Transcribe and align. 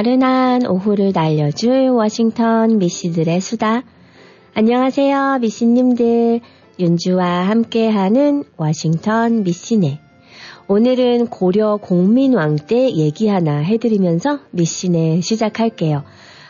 나른한 0.00 0.66
오후를 0.66 1.12
날려줄 1.14 1.90
워싱턴 1.90 2.78
미씨들의 2.78 3.38
수다. 3.38 3.82
안녕하세요, 4.54 5.40
미씨님들. 5.42 6.40
윤주와 6.78 7.26
함께하는 7.26 8.44
워싱턴 8.56 9.42
미씨네. 9.42 10.00
오늘은 10.68 11.26
고려 11.26 11.76
공민왕 11.76 12.56
때 12.66 12.90
얘기 12.94 13.28
하나 13.28 13.58
해드리면서 13.58 14.38
미씨네 14.52 15.20
시작할게요. 15.20 16.02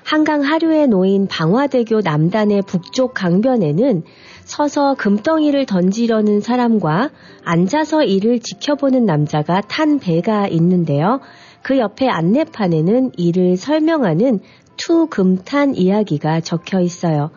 한강 0.04 0.42
하류에 0.42 0.86
놓인 0.86 1.26
방화대교 1.26 2.02
남단의 2.02 2.62
북쪽 2.62 3.14
강변에는 3.14 4.04
서서 4.44 4.94
금덩이를 4.94 5.66
던지려는 5.66 6.40
사람과 6.40 7.10
앉아서 7.44 8.04
이를 8.04 8.38
지켜보는 8.38 9.06
남자가 9.06 9.60
탄 9.62 9.98
배가 9.98 10.46
있는데요. 10.46 11.18
그 11.62 11.78
옆에 11.78 12.08
안내판에는 12.08 13.12
이를 13.16 13.56
설명하는 13.56 14.40
투금탄 14.76 15.74
이야기가 15.74 16.40
적혀 16.40 16.80
있어요. 16.80 17.30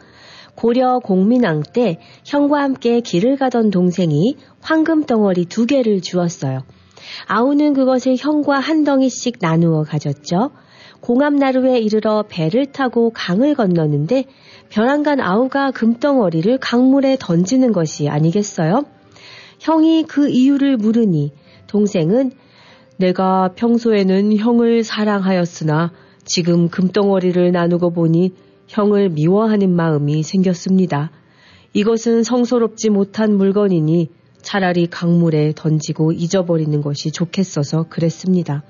고려 0.55 0.99
공민왕 0.99 1.63
때 1.73 1.99
형과 2.23 2.62
함께 2.62 3.02
길을 3.02 3.38
가던 3.38 3.71
동생이 3.71 4.38
황금 4.62 5.04
덩어리 5.04 5.46
두 5.46 5.65
개를 5.65 6.02
주었어요. 6.02 6.63
아우는 7.27 7.74
그것을 7.74 8.15
형과 8.18 8.60
한 8.60 8.84
덩이씩 8.84 9.38
나누어 9.41 9.84
가졌죠. 9.84 10.52
공암나루에 11.02 11.80
이르러 11.80 12.24
배를 12.30 12.68
타고 12.68 13.10
강을 13.10 13.55
건너는데 13.55 14.24
벼랑간 14.70 15.20
아우가 15.20 15.71
금덩어리를 15.71 16.58
강물에 16.60 17.18
던지는 17.20 17.74
것이 17.74 18.08
아니겠어요? 18.08 18.85
형이 19.60 20.04
그 20.08 20.30
이유를 20.30 20.77
물으니 20.77 21.34
동생은 21.68 22.32
내가 23.04 23.49
평소에는 23.57 24.37
형을 24.37 24.85
사랑하였으나 24.85 25.91
지금 26.23 26.70
금덩어리를 26.70 27.51
나누고 27.51 27.91
보니 27.91 28.34
형을 28.70 29.09
미워하는 29.09 29.76
마음이 29.76 30.23
생겼습니다. 30.23 31.12
이것은 31.74 32.24
성소롭지 32.24 32.91
못한 32.91 33.35
물건이니 33.35 34.09
차라리 34.41 34.87
강물에 34.87 35.51
던지고 35.54 36.13
잊어버리는 36.13 36.79
것이 36.81 37.12
좋겠어서 37.12 37.87
그랬습니다. 37.90 38.63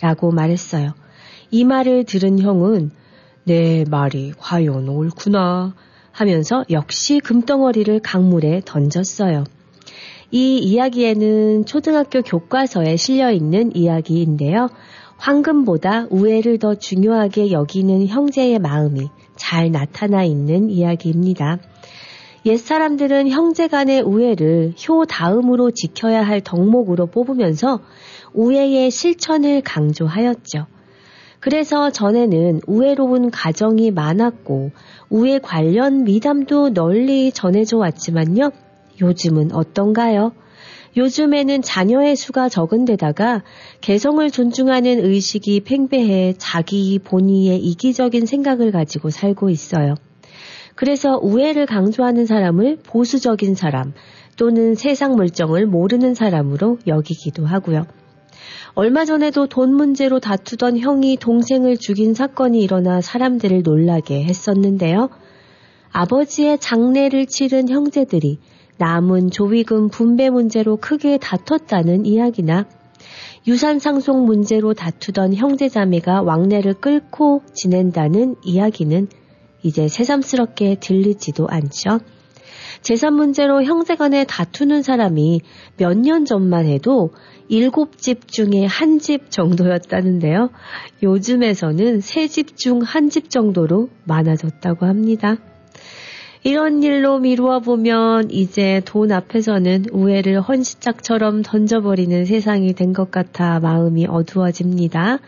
라고 0.00 0.32
말했어요. 0.32 0.92
이 1.52 1.62
말을 1.62 2.06
들은 2.06 2.40
형은 2.40 2.90
내 3.44 3.84
말이 3.88 4.32
과연 4.36 4.88
옳구나 4.88 5.76
하면서 6.10 6.64
역시 6.70 7.20
금덩어리를 7.20 8.00
강물에 8.00 8.62
던졌어요. 8.64 9.44
이 10.34 10.58
이야기에는 10.58 11.64
초등학교 11.64 12.20
교과서에 12.20 12.96
실려 12.96 13.30
있는 13.30 13.70
이야기인데요. 13.76 14.68
황금보다 15.16 16.08
우애를 16.10 16.58
더 16.58 16.74
중요하게 16.74 17.52
여기는 17.52 18.08
형제의 18.08 18.58
마음이 18.58 19.10
잘 19.36 19.70
나타나 19.70 20.24
있는 20.24 20.70
이야기입니다. 20.70 21.58
옛 22.46 22.56
사람들은 22.56 23.28
형제 23.28 23.68
간의 23.68 24.02
우애를 24.02 24.74
효 24.88 25.04
다음으로 25.04 25.70
지켜야 25.70 26.26
할 26.26 26.40
덕목으로 26.40 27.06
뽑으면서 27.06 27.78
우애의 28.32 28.90
실천을 28.90 29.60
강조하였죠. 29.60 30.66
그래서 31.38 31.90
전에는 31.90 32.60
우애로운 32.66 33.30
가정이 33.30 33.92
많았고 33.92 34.72
우애 35.10 35.38
관련 35.38 36.02
미담도 36.02 36.70
널리 36.70 37.30
전해져 37.30 37.76
왔지만요. 37.76 38.50
요즘은 39.00 39.52
어떤가요? 39.52 40.32
요즘에는 40.96 41.62
자녀의 41.62 42.14
수가 42.14 42.48
적은 42.48 42.84
데다가 42.84 43.42
개성을 43.80 44.30
존중하는 44.30 45.04
의식이 45.04 45.60
팽배해 45.60 46.34
자기 46.38 46.98
본의의 47.00 47.58
이기적인 47.58 48.26
생각을 48.26 48.70
가지고 48.70 49.10
살고 49.10 49.50
있어요. 49.50 49.94
그래서 50.76 51.18
우애를 51.20 51.66
강조하는 51.66 52.26
사람을 52.26 52.78
보수적인 52.84 53.54
사람 53.54 53.92
또는 54.36 54.74
세상 54.74 55.14
물정을 55.16 55.66
모르는 55.66 56.14
사람으로 56.14 56.78
여기기도 56.86 57.44
하고요. 57.46 57.86
얼마 58.74 59.04
전에도 59.04 59.46
돈 59.46 59.72
문제로 59.74 60.18
다투던 60.18 60.78
형이 60.78 61.16
동생을 61.18 61.76
죽인 61.76 62.12
사건이 62.12 62.60
일어나 62.60 63.00
사람들을 63.00 63.62
놀라게 63.62 64.24
했었는데요. 64.24 65.10
아버지의 65.92 66.58
장례를 66.58 67.26
치른 67.26 67.68
형제들이 67.68 68.40
남은 68.78 69.30
조위금 69.30 69.88
분배 69.88 70.30
문제로 70.30 70.76
크게 70.76 71.18
다퉜다는 71.18 72.06
이야기나 72.06 72.66
유산 73.46 73.78
상속 73.78 74.24
문제로 74.24 74.72
다투던 74.74 75.34
형제자매가 75.34 76.22
왕래를 76.22 76.74
끌고 76.74 77.42
지낸다는 77.52 78.36
이야기는 78.42 79.08
이제 79.62 79.88
새삼스럽게 79.88 80.76
들리지도 80.80 81.46
않죠. 81.48 82.00
재산 82.82 83.14
문제로 83.14 83.62
형제 83.62 83.94
간에 83.94 84.24
다투는 84.24 84.82
사람이 84.82 85.40
몇 85.78 85.96
년 85.96 86.24
전만 86.24 86.66
해도 86.66 87.10
일곱 87.48 87.98
집 87.98 88.28
중에 88.28 88.66
한 88.66 88.98
집 88.98 89.30
정도였다는데요. 89.30 90.50
요즘에서는 91.02 92.00
세 92.00 92.26
집 92.26 92.56
중 92.56 92.80
한 92.82 93.08
집 93.10 93.30
정도로 93.30 93.88
많아졌다고 94.04 94.86
합니다. 94.86 95.36
이런 96.46 96.82
일로 96.82 97.20
미루어 97.20 97.60
보면 97.60 98.30
이제 98.30 98.82
돈 98.84 99.10
앞에서는 99.12 99.86
우애를 99.92 100.42
헌시짝처럼 100.42 101.40
던져버리는 101.42 102.26
세상이 102.26 102.74
된 102.74 102.92
것 102.92 103.10
같아 103.10 103.58
마음이 103.60 104.06
어두워집니다. 104.06 105.20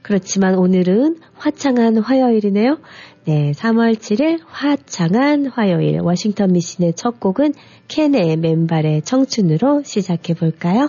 그렇지만 0.00 0.54
오늘은 0.54 1.18
화창한 1.34 1.98
화요일이네요. 1.98 2.78
네, 3.26 3.52
3월 3.52 3.96
7일 3.96 4.40
화창한 4.46 5.46
화요일 5.46 6.00
워싱턴 6.00 6.52
미신의 6.52 6.94
첫 6.94 7.20
곡은 7.20 7.52
켄의 7.88 8.38
맨발의 8.38 9.02
청춘으로 9.02 9.82
시작해 9.84 10.32
볼까요? 10.32 10.88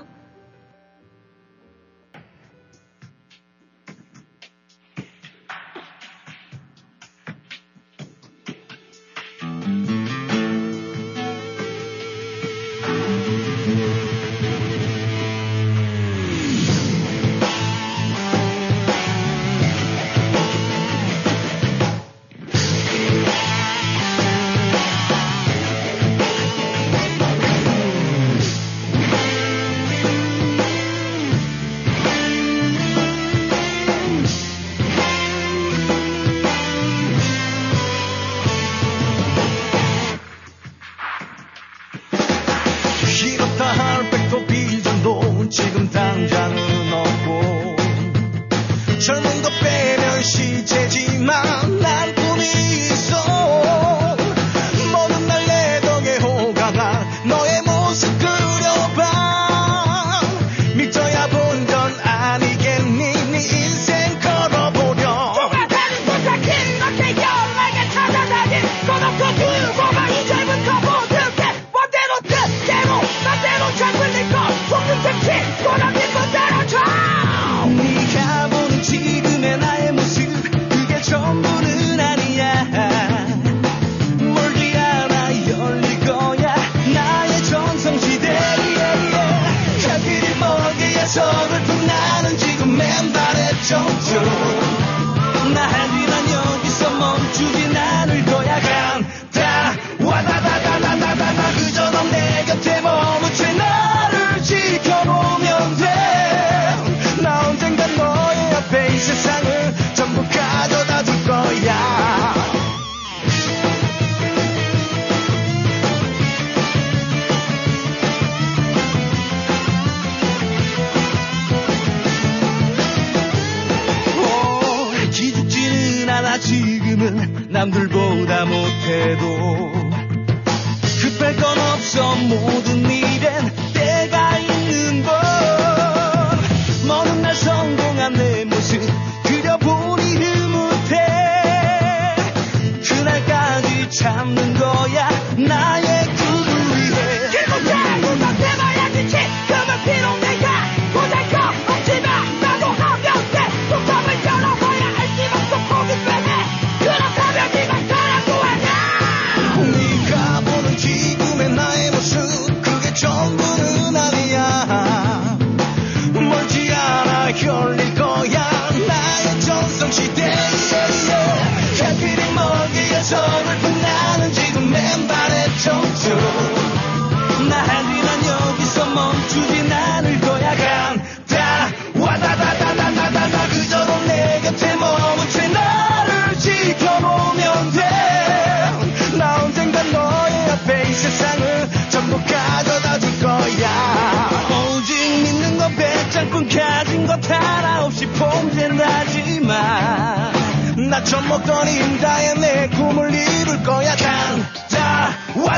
to 97.33 97.44
the 97.44 97.66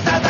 간다 0.02 0.20
와 0.24 0.29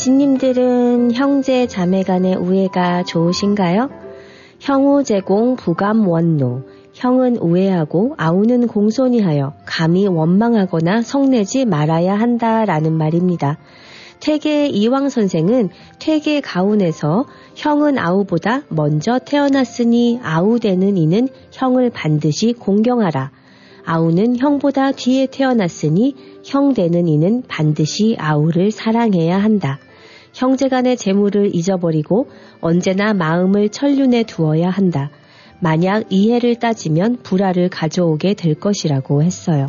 미씨님들은 0.00 1.12
형제 1.12 1.66
자매 1.66 2.02
간의 2.02 2.34
우애가 2.36 3.02
좋으신가요? 3.02 3.90
형우 4.58 5.04
제공 5.04 5.56
부감 5.56 6.08
원노. 6.08 6.62
형은 6.94 7.36
우애하고 7.36 8.14
아우는 8.16 8.66
공손히 8.66 9.20
하여 9.20 9.52
감히 9.66 10.06
원망하거나 10.06 11.02
성내지 11.02 11.66
말아야 11.66 12.18
한다라는 12.18 12.94
말입니다. 12.94 13.58
퇴계 14.20 14.68
이왕 14.68 15.10
선생은 15.10 15.68
퇴계 15.98 16.40
가운에서 16.40 17.26
형은 17.56 17.98
아우보다 17.98 18.62
먼저 18.70 19.18
태어났으니 19.18 20.20
아우 20.22 20.60
되는 20.60 20.96
이는 20.96 21.28
형을 21.52 21.90
반드시 21.90 22.54
공경하라. 22.54 23.32
아우는 23.84 24.38
형보다 24.38 24.92
뒤에 24.92 25.26
태어났으니 25.26 26.14
형 26.42 26.72
되는 26.72 27.06
이는 27.06 27.42
반드시 27.48 28.16
아우를 28.18 28.70
사랑해야 28.70 29.36
한다. 29.36 29.78
형제간의 30.40 30.96
재물을 30.96 31.54
잊어버리고 31.54 32.30
언제나 32.62 33.12
마음을 33.12 33.68
천륜에 33.68 34.22
두어야 34.22 34.70
한다. 34.70 35.10
만약 35.60 36.06
이해를 36.08 36.54
따지면 36.54 37.18
불화를 37.22 37.68
가져오게 37.68 38.32
될 38.32 38.54
것이라고 38.54 39.22
했어요. 39.22 39.68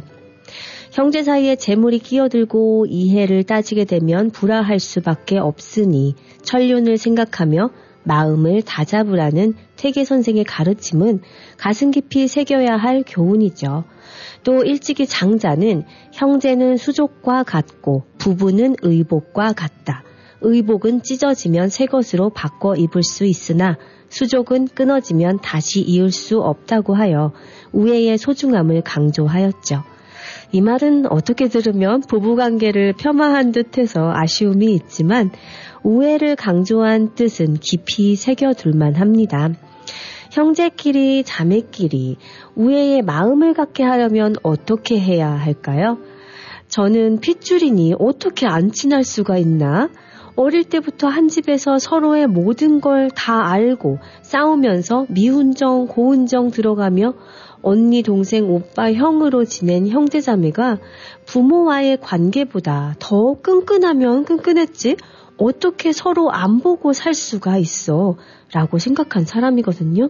형제 0.94 1.24
사이에 1.24 1.58
재물이 1.58 2.00
끼어들고 2.00 2.86
이해를 2.88 3.44
따지게 3.44 3.84
되면 3.84 4.32
불화할 4.32 4.80
수밖에 4.80 5.38
없으니 5.38 6.16
천륜을 6.44 6.98
생각하며 6.98 7.72
마음을 8.04 8.62
다잡으라는 8.62 9.56
태계 9.76 10.06
선생의 10.06 10.46
가르침은 10.46 11.20
가슴 11.58 11.92
깊이 11.92 12.30
새겨야 12.30 12.78
할 12.78 13.04
교훈이죠. 13.06 13.84
또 14.44 14.64
일찍이 14.64 15.06
장자는 15.06 15.84
형제는 16.14 16.78
수족과 16.78 17.44
같고 17.44 18.06
부부는 18.18 18.78
의복과 18.82 19.52
같다. 19.52 20.06
의복은 20.42 21.04
찢어지면 21.04 21.70
새 21.70 21.86
것으로 21.86 22.30
바꿔 22.30 22.76
입을 22.76 23.04
수 23.04 23.26
있으나 23.26 23.78
수족은 24.10 24.68
끊어지면 24.68 25.40
다시 25.42 25.82
이을 25.82 26.12
수 26.12 26.42
없다고 26.42 26.94
하여 26.94 27.32
우애의 27.72 28.18
소중함을 28.18 28.82
강조하였죠. 28.82 29.84
이 30.52 30.62
말은 30.62 31.10
어떻게 31.10 31.48
들으면 31.48 32.02
부부관계를 32.02 32.94
폄하한 32.94 33.52
듯해서 33.54 34.12
아쉬움이 34.14 34.74
있지만 34.74 35.32
우애를 35.84 36.36
강조한 36.36 37.16
뜻은 37.16 37.56
깊이 37.56 38.16
새겨둘만 38.16 38.96
합니다. 38.96 39.50
형제끼리, 40.32 41.24
자매끼리 41.26 42.18
우애의 42.56 43.02
마음을 43.02 43.54
갖게 43.54 43.84
하려면 43.84 44.36
어떻게 44.44 45.00
해야 45.00 45.30
할까요? 45.30 45.98
저는 46.68 47.20
핏줄이니 47.20 47.96
어떻게 48.00 48.48
안 48.48 48.72
친할 48.72 49.04
수가 49.04 49.38
있나? 49.38 49.90
어릴 50.36 50.64
때부터 50.64 51.08
한 51.08 51.28
집에서 51.28 51.78
서로의 51.78 52.28
모든 52.28 52.80
걸 52.82 53.10
다 53.16 53.50
알고 53.52 54.00
싸우면서 54.22 55.06
미운정, 55.10 55.88
고운정 55.88 56.52
들어가며 56.52 57.14
언니, 57.62 58.02
동생, 58.02 58.50
오빠, 58.50 58.92
형으로 58.92 59.46
지낸 59.46 59.88
형제자매가 59.88 60.80
부모와의 61.26 62.00
관계보다 62.02 62.96
더 63.00 63.36
끈끈하면 63.42 64.26
끈끈했지 64.26 64.98
어떻게 65.38 65.92
서로 65.92 66.32
안 66.32 66.60
보고 66.60 66.94
살 66.94 67.14
수가 67.14 67.58
있어 67.58 68.16
라고 68.54 68.80
생각한 68.80 69.26
사람이거든요. 69.26 70.10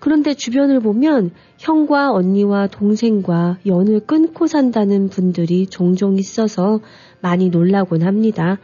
그런데 0.00 0.34
주변을 0.34 0.80
보면 0.80 1.32
형과 1.58 2.12
언니와 2.12 2.68
동생과 2.68 3.58
연을 3.66 4.00
끊고 4.00 4.46
산다는 4.46 5.08
분들이 5.08 5.66
종종 5.66 6.16
있어서 6.18 6.80
많이 7.20 7.48
놀라곤 7.48 8.02
합니다. 8.02 8.58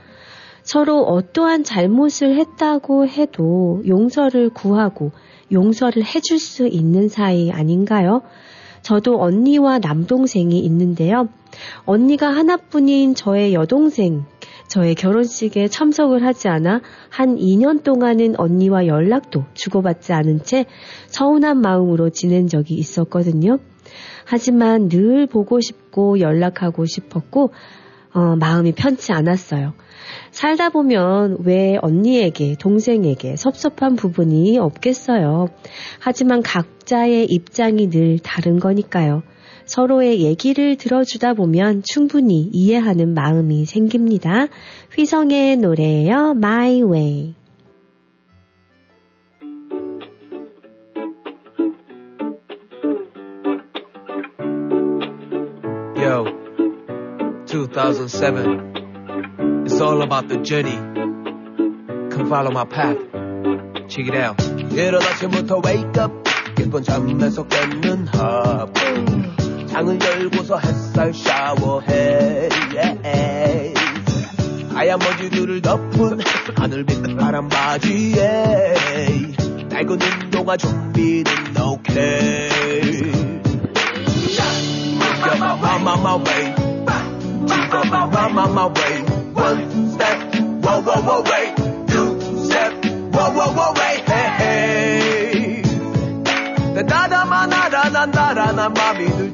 서로 0.64 1.02
어떠한 1.02 1.62
잘못을 1.62 2.36
했다고 2.36 3.06
해도 3.06 3.82
용서를 3.86 4.48
구하고 4.48 5.12
용서를 5.52 6.02
해줄 6.02 6.38
수 6.38 6.66
있는 6.66 7.08
사이 7.08 7.52
아닌가요? 7.52 8.22
저도 8.80 9.20
언니와 9.20 9.78
남동생이 9.78 10.58
있는데요. 10.58 11.28
언니가 11.84 12.28
하나뿐인 12.28 13.14
저의 13.14 13.54
여동생, 13.54 14.24
저의 14.68 14.94
결혼식에 14.94 15.68
참석을 15.68 16.24
하지 16.24 16.48
않아 16.48 16.80
한 17.10 17.36
2년 17.36 17.82
동안은 17.82 18.40
언니와 18.40 18.86
연락도 18.86 19.44
주고받지 19.52 20.12
않은 20.14 20.42
채 20.44 20.64
서운한 21.06 21.60
마음으로 21.60 22.10
지낸 22.10 22.48
적이 22.48 22.74
있었거든요. 22.74 23.58
하지만 24.24 24.88
늘 24.88 25.26
보고 25.26 25.60
싶고 25.60 26.20
연락하고 26.20 26.86
싶었고, 26.86 27.52
어, 28.14 28.36
마음이 28.36 28.72
편치 28.72 29.12
않았어요. 29.12 29.74
살다 30.30 30.70
보면 30.70 31.38
왜 31.44 31.78
언니에게, 31.80 32.56
동생에게 32.58 33.36
섭섭한 33.36 33.96
부분이 33.96 34.58
없겠어요. 34.58 35.48
하지만 36.00 36.42
각자의 36.42 37.26
입장이 37.26 37.90
늘 37.90 38.18
다른 38.18 38.58
거니까요. 38.58 39.22
서로의 39.64 40.20
얘기를 40.20 40.76
들어주다 40.76 41.34
보면 41.34 41.82
충분히 41.82 42.48
이해하는 42.52 43.14
마음이 43.14 43.64
생깁니다. 43.64 44.48
휘성의 44.94 45.56
노래예요. 45.56 46.34
My 46.36 46.82
Way. 46.82 47.34
Yo, 55.96 56.26
2007. 57.46 58.83
It's 59.74 59.80
all 59.80 60.02
about 60.02 60.28
the 60.28 60.36
journey. 60.36 60.76
Come 62.08 62.28
follow 62.28 62.52
my 62.52 62.64
path. 62.64 62.96
Check 63.88 64.06
it 64.06 64.14
out. 64.14 64.40
이른 64.70 65.02
아침부터 65.02 65.60
wake 65.66 65.98
up 65.98 66.12
번 66.70 66.84
잠에서 66.84 67.42
깼는 67.42 68.06
하루 68.06 68.72
창을 69.66 69.98
열고서 70.00 70.58
햇살 70.58 71.12
샤워해 71.12 72.48
하얀 74.72 74.98
먼지들을 75.00 75.60
덮은 75.60 76.20
하늘빛 76.56 77.16
바람 77.16 77.48
바지에 77.48 78.74
낡은 79.70 79.98
운동화 80.00 80.56
좀비는 80.56 81.32
오케이 81.60 82.50
Get 85.24 85.38
my, 85.38 85.58
my, 85.80 86.16
way 86.22 86.54
my, 87.90 88.28
my, 88.30 88.48
my 88.48 88.66
way 88.66 88.93
Bobby 98.70 99.06
Duke. 99.06 99.33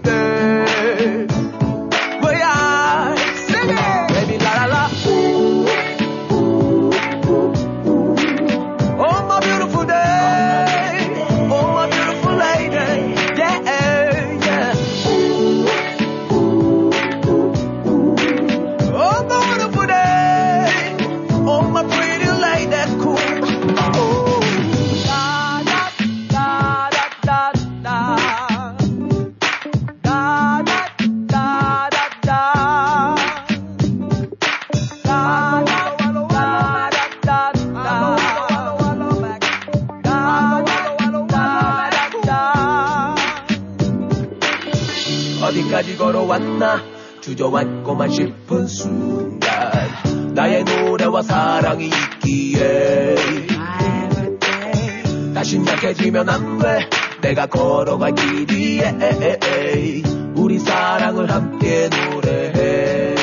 우리 60.35 60.59
사랑을 60.59 61.31
함께 61.31 61.89
노래해 61.89 63.15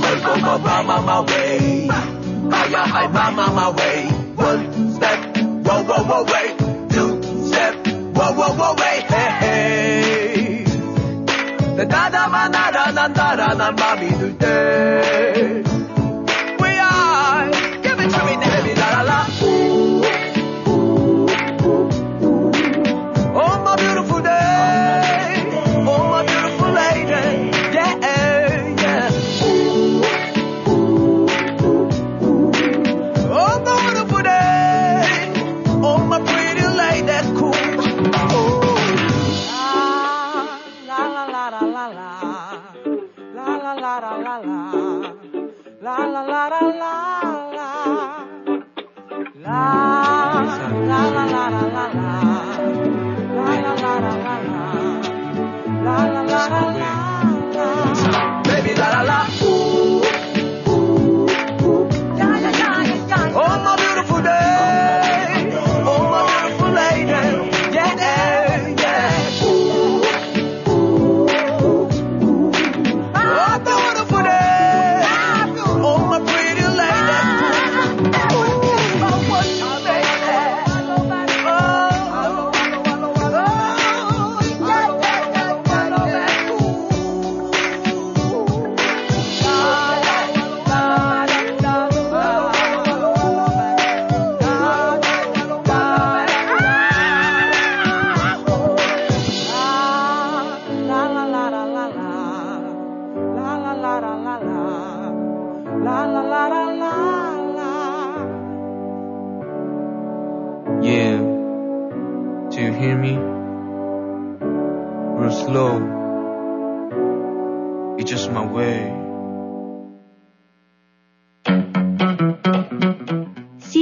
걸고 0.00 0.32
my 0.38 0.60
my 0.60 0.80
my 0.84 1.02
my 1.02 1.24
way 1.28 1.88
가야 2.48 2.82
할 2.84 3.04
my 3.06 3.32
my 3.32 3.50
my 3.50 3.72
way 3.76 4.06
one 4.36 4.90
step 4.92 5.18
whoa 5.64 5.82
whoa 5.82 6.04
whoa 6.04 6.24
wait 6.32 6.56
two 6.88 7.20
step 7.46 7.74
whoa 8.14 8.30
whoa 8.32 8.54
whoa 8.54 8.76
wait 8.78 9.04
hey, 9.10 9.30
hey. 9.40 10.64
내 11.76 11.84
나다만 11.84 12.52
나란한 12.52 13.12
나란한 13.12 13.74
밤이 13.74 14.08
들때 14.18 14.95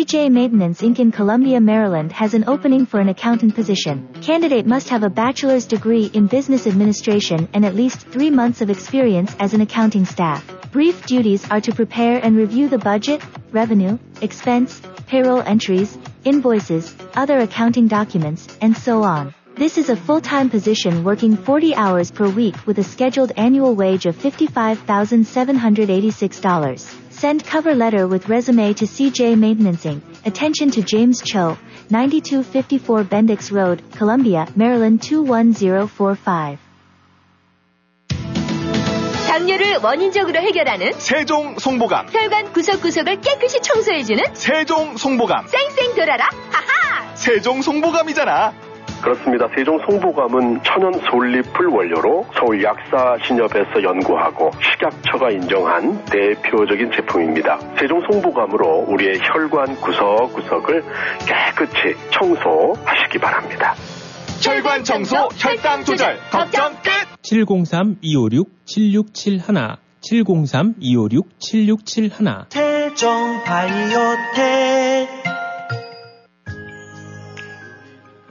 CJ 0.04 0.30
Maintenance 0.30 0.82
Inc. 0.82 0.98
in 0.98 1.10
Columbia, 1.10 1.58
Maryland 1.62 2.12
has 2.12 2.34
an 2.34 2.44
opening 2.46 2.84
for 2.84 3.00
an 3.00 3.08
accountant 3.08 3.54
position. 3.54 4.06
Candidate 4.20 4.66
must 4.66 4.90
have 4.90 5.02
a 5.02 5.08
bachelor's 5.08 5.64
degree 5.64 6.10
in 6.12 6.26
business 6.26 6.66
administration 6.66 7.48
and 7.54 7.64
at 7.64 7.74
least 7.74 8.06
three 8.08 8.28
months 8.28 8.60
of 8.60 8.68
experience 8.68 9.34
as 9.40 9.54
an 9.54 9.62
accounting 9.62 10.04
staff. 10.04 10.44
Brief 10.70 11.06
duties 11.06 11.50
are 11.50 11.62
to 11.62 11.74
prepare 11.74 12.22
and 12.22 12.36
review 12.36 12.68
the 12.68 12.76
budget, 12.76 13.22
revenue, 13.50 13.96
expense, 14.20 14.82
payroll 15.06 15.40
entries, 15.40 15.96
invoices, 16.24 16.94
other 17.14 17.38
accounting 17.38 17.88
documents, 17.88 18.46
and 18.60 18.76
so 18.76 19.02
on. 19.02 19.34
This 19.56 19.78
is 19.78 19.88
a 19.88 19.96
full-time 19.96 20.50
position 20.50 21.02
working 21.02 21.34
40 21.34 21.74
hours 21.76 22.10
per 22.10 22.28
week 22.28 22.66
with 22.66 22.78
a 22.78 22.84
scheduled 22.84 23.32
annual 23.38 23.74
wage 23.74 24.04
of 24.04 24.16
$55,786. 24.16 27.03
Send 27.23 27.45
cover 27.45 27.75
letter 27.75 28.07
with 28.07 28.29
resume 28.29 28.73
to 28.73 28.85
CJ 28.85 29.37
Maintenance 29.37 29.85
Inc. 29.85 30.01
Attention 30.25 30.71
to 30.71 30.81
James 30.81 31.21
Cho, 31.21 31.57
9254 31.89 33.03
Bendix 33.03 33.51
Road, 33.51 33.81
Columbia, 33.91 34.47
Maryland 34.55 35.01
21045. 35.01 36.57
당뇨를 39.27 39.77
원인적으로 39.81 40.39
해결하는 40.39 40.93
세종 40.93 41.57
송보감, 41.57 42.07
혈관 42.11 42.51
구석구석을 42.51 43.21
깨끗이 43.21 43.59
청소해주는 43.61 44.23
세종 44.33 44.97
송보감, 44.97 45.47
쌩쌩 45.47 45.95
돌아라 45.95 46.27
하하 46.51 47.15
세종 47.15 47.61
송보감이잖아. 47.61 48.53
그렇습니다. 49.04 49.46
세종 49.54 49.78
송보감은 49.80 50.62
천연 50.62 50.94
솔잎을 50.94 51.66
원료로 51.66 52.24
서울 52.38 52.62
약사 52.62 53.18
신협에서 53.22 53.82
연구하고 53.82 54.50
식약처가 54.58 55.30
인정한 55.30 56.02
대표적인 56.06 56.90
제품입니다. 56.90 57.58
세종 57.78 58.00
송보감으로 58.10 58.86
우리의 58.88 59.18
혈관 59.22 59.76
구석구석을 59.76 60.82
깨끗이 61.26 61.94
청소하시기 62.12 63.18
바랍니다. 63.18 63.74
혈관 64.42 64.84
청소, 64.84 65.28
혈당 65.36 65.84
조절, 65.84 66.18
걱정 66.30 66.72
끝! 66.82 66.90
703-256-7671 67.22 69.76
703-256-7671 70.00 72.50
세종 72.50 73.44
바이오텍 73.44 75.33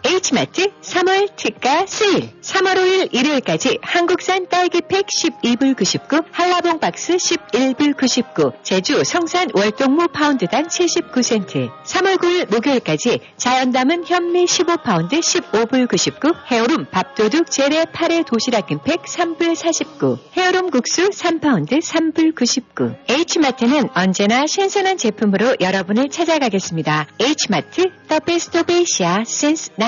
H마트 0.05 0.69
3월 0.81 1.33
특가 1.37 1.85
세일 1.85 2.29
3월 2.41 2.75
5일 2.75 3.13
일요일까지 3.13 3.79
한국산 3.81 4.49
딸기팩 4.49 5.07
12불 5.07 5.77
99 5.77 6.23
한라봉 6.31 6.79
박스 6.79 7.15
11불 7.15 7.95
99 7.95 8.51
제주 8.63 9.03
성산 9.05 9.47
월동무 9.53 10.09
파운드당 10.09 10.67
79센트 10.67 11.69
3월 11.85 12.17
9일 12.17 12.51
목요일까지 12.53 13.19
자연 13.37 13.71
담은 13.71 14.05
현미 14.05 14.45
15파운드 14.45 15.19
15불 15.19 15.87
99 15.87 16.33
해오름 16.51 16.85
밥도둑 16.91 17.49
재래 17.49 17.83
8회 17.85 18.25
도시락김팩 18.25 19.03
3불 19.03 19.55
49 19.55 20.17
해오름 20.35 20.69
국수 20.69 21.09
3파운드 21.11 21.79
3불 21.79 22.35
99 22.35 22.95
H마트는 23.07 23.89
언제나 23.95 24.45
신선한 24.47 24.97
제품으로 24.97 25.55
여러분을 25.61 26.09
찾아가겠습니다. 26.09 27.07
H마트 27.19 27.89
The 28.09 28.19
Best 28.25 28.57
of 28.57 28.71
Asia 28.71 29.21
since 29.21 29.71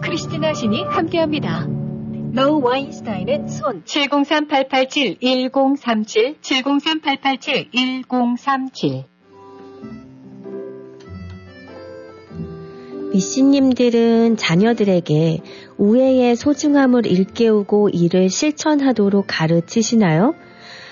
크리스티나 0.00 0.54
신이 0.54 0.84
함께합니다. 0.84 1.66
로우 2.32 2.62
와인스타인 2.62 3.30
앤 3.30 3.48
손 3.48 3.82
703-887-1037 3.84 6.40
703-887-1037 6.40 9.04
미씨님들은 13.12 14.36
자녀들에게 14.36 15.40
우애의 15.78 16.36
소중함을 16.36 17.06
일깨우고 17.06 17.88
이를 17.88 18.28
실천하도록 18.28 19.24
가르치시나요? 19.26 20.34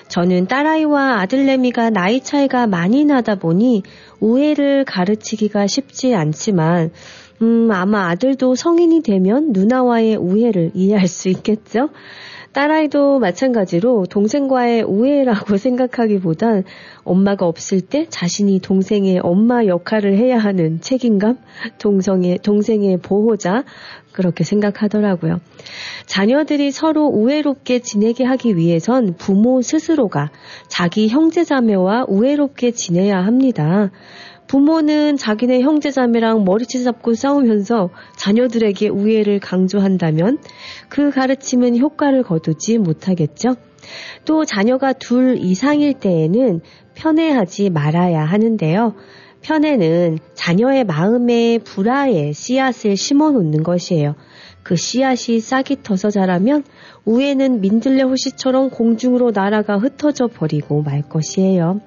저는 0.08 0.46
딸아이와 0.46 1.20
아들내미가 1.20 1.90
나이 1.90 2.22
차이가 2.22 2.66
많이 2.66 3.04
나다 3.04 3.34
보니 3.34 3.82
우애를 4.20 4.84
가르치기가 4.84 5.66
쉽지 5.66 6.14
않지만, 6.14 6.92
음, 7.44 7.70
아마 7.70 8.08
아들도 8.08 8.54
성인이 8.54 9.02
되면 9.02 9.52
누나와의 9.52 10.16
우애를 10.16 10.70
이해할 10.72 11.06
수 11.06 11.28
있겠죠? 11.28 11.90
딸아이도 12.52 13.18
마찬가지로 13.18 14.06
동생과의 14.06 14.84
우애라고 14.84 15.58
생각하기보단 15.58 16.64
엄마가 17.02 17.46
없을 17.46 17.82
때 17.82 18.06
자신이 18.08 18.60
동생의 18.60 19.18
엄마 19.22 19.66
역할을 19.66 20.16
해야 20.16 20.38
하는 20.38 20.80
책임감, 20.80 21.36
동성의, 21.78 22.38
동생의 22.38 22.98
보호자, 22.98 23.64
그렇게 24.12 24.44
생각하더라고요. 24.44 25.40
자녀들이 26.06 26.70
서로 26.70 27.08
우애롭게 27.08 27.80
지내게 27.80 28.24
하기 28.24 28.56
위해선 28.56 29.16
부모 29.18 29.60
스스로가 29.60 30.30
자기 30.68 31.08
형제자매와 31.08 32.06
우애롭게 32.08 32.70
지내야 32.70 33.18
합니다. 33.18 33.90
부모는 34.54 35.16
자기네 35.16 35.62
형제자매랑 35.62 36.44
머리채 36.44 36.84
잡고 36.84 37.14
싸우면서 37.14 37.90
자녀들에게 38.14 38.88
우애를 38.88 39.40
강조한다면 39.40 40.38
그 40.88 41.10
가르침은 41.10 41.76
효과를 41.76 42.22
거두지 42.22 42.78
못하겠죠? 42.78 43.56
또 44.24 44.44
자녀가 44.44 44.92
둘 44.92 45.38
이상일 45.40 45.94
때에는 45.94 46.60
편애하지 46.94 47.70
말아야 47.70 48.24
하는데요. 48.24 48.94
편애는 49.42 50.20
자녀의 50.34 50.84
마음에 50.84 51.58
불화의 51.58 52.32
씨앗을 52.32 52.96
심어 52.96 53.32
놓는 53.32 53.64
것이에요. 53.64 54.14
그 54.62 54.76
씨앗이 54.76 55.40
싹이 55.40 55.82
터서 55.82 56.10
자라면 56.10 56.62
우애는 57.04 57.60
민들레 57.60 58.02
호시처럼 58.02 58.70
공중으로 58.70 59.32
날아가 59.32 59.78
흩어져 59.78 60.28
버리고 60.28 60.82
말 60.82 61.02
것이에요. 61.02 61.80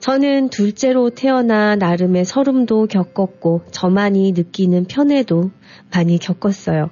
저는 0.00 0.50
둘째로 0.50 1.10
태어나 1.10 1.74
나름의 1.76 2.24
서름도 2.24 2.86
겪었고 2.86 3.62
저만이 3.70 4.32
느끼는 4.32 4.84
편애도 4.84 5.50
많이 5.92 6.18
겪었어요. 6.18 6.90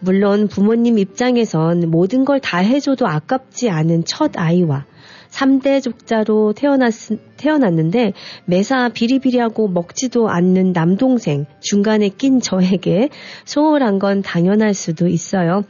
물론 0.00 0.48
부모님 0.48 0.98
입장에선 0.98 1.90
모든 1.90 2.24
걸 2.24 2.40
다 2.40 2.58
해줘도 2.58 3.06
아깝지 3.06 3.70
않은 3.70 4.04
첫 4.04 4.32
아이와 4.36 4.86
3대 5.30 5.82
족자로 5.82 6.52
태어났, 6.52 6.92
태어났는데 7.36 8.12
매사 8.44 8.88
비리비리하고 8.88 9.68
먹지도 9.68 10.28
않는 10.28 10.72
남동생 10.72 11.46
중간에 11.60 12.08
낀 12.08 12.40
저에게 12.40 13.08
소홀한 13.44 13.98
건 13.98 14.22
당연할 14.22 14.74
수도 14.74 15.08
있어요. 15.08 15.62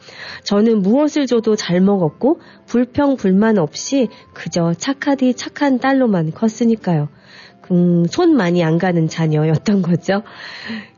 저는 0.44 0.83
무엇을 0.83 1.27
줘도 1.27 1.57
잘 1.57 1.81
먹었고 1.81 2.40
불평 2.66 3.16
불만 3.16 3.59
없이 3.59 4.09
그저 4.35 4.75
착하디 4.75 5.35
착한 5.35 5.79
딸로만 5.79 6.33
컸으니까요. 6.33 7.09
음, 7.70 8.05
손 8.07 8.35
많이 8.35 8.64
안 8.64 8.79
가는 8.79 9.09
자녀였던 9.09 9.83
거죠. 9.83 10.23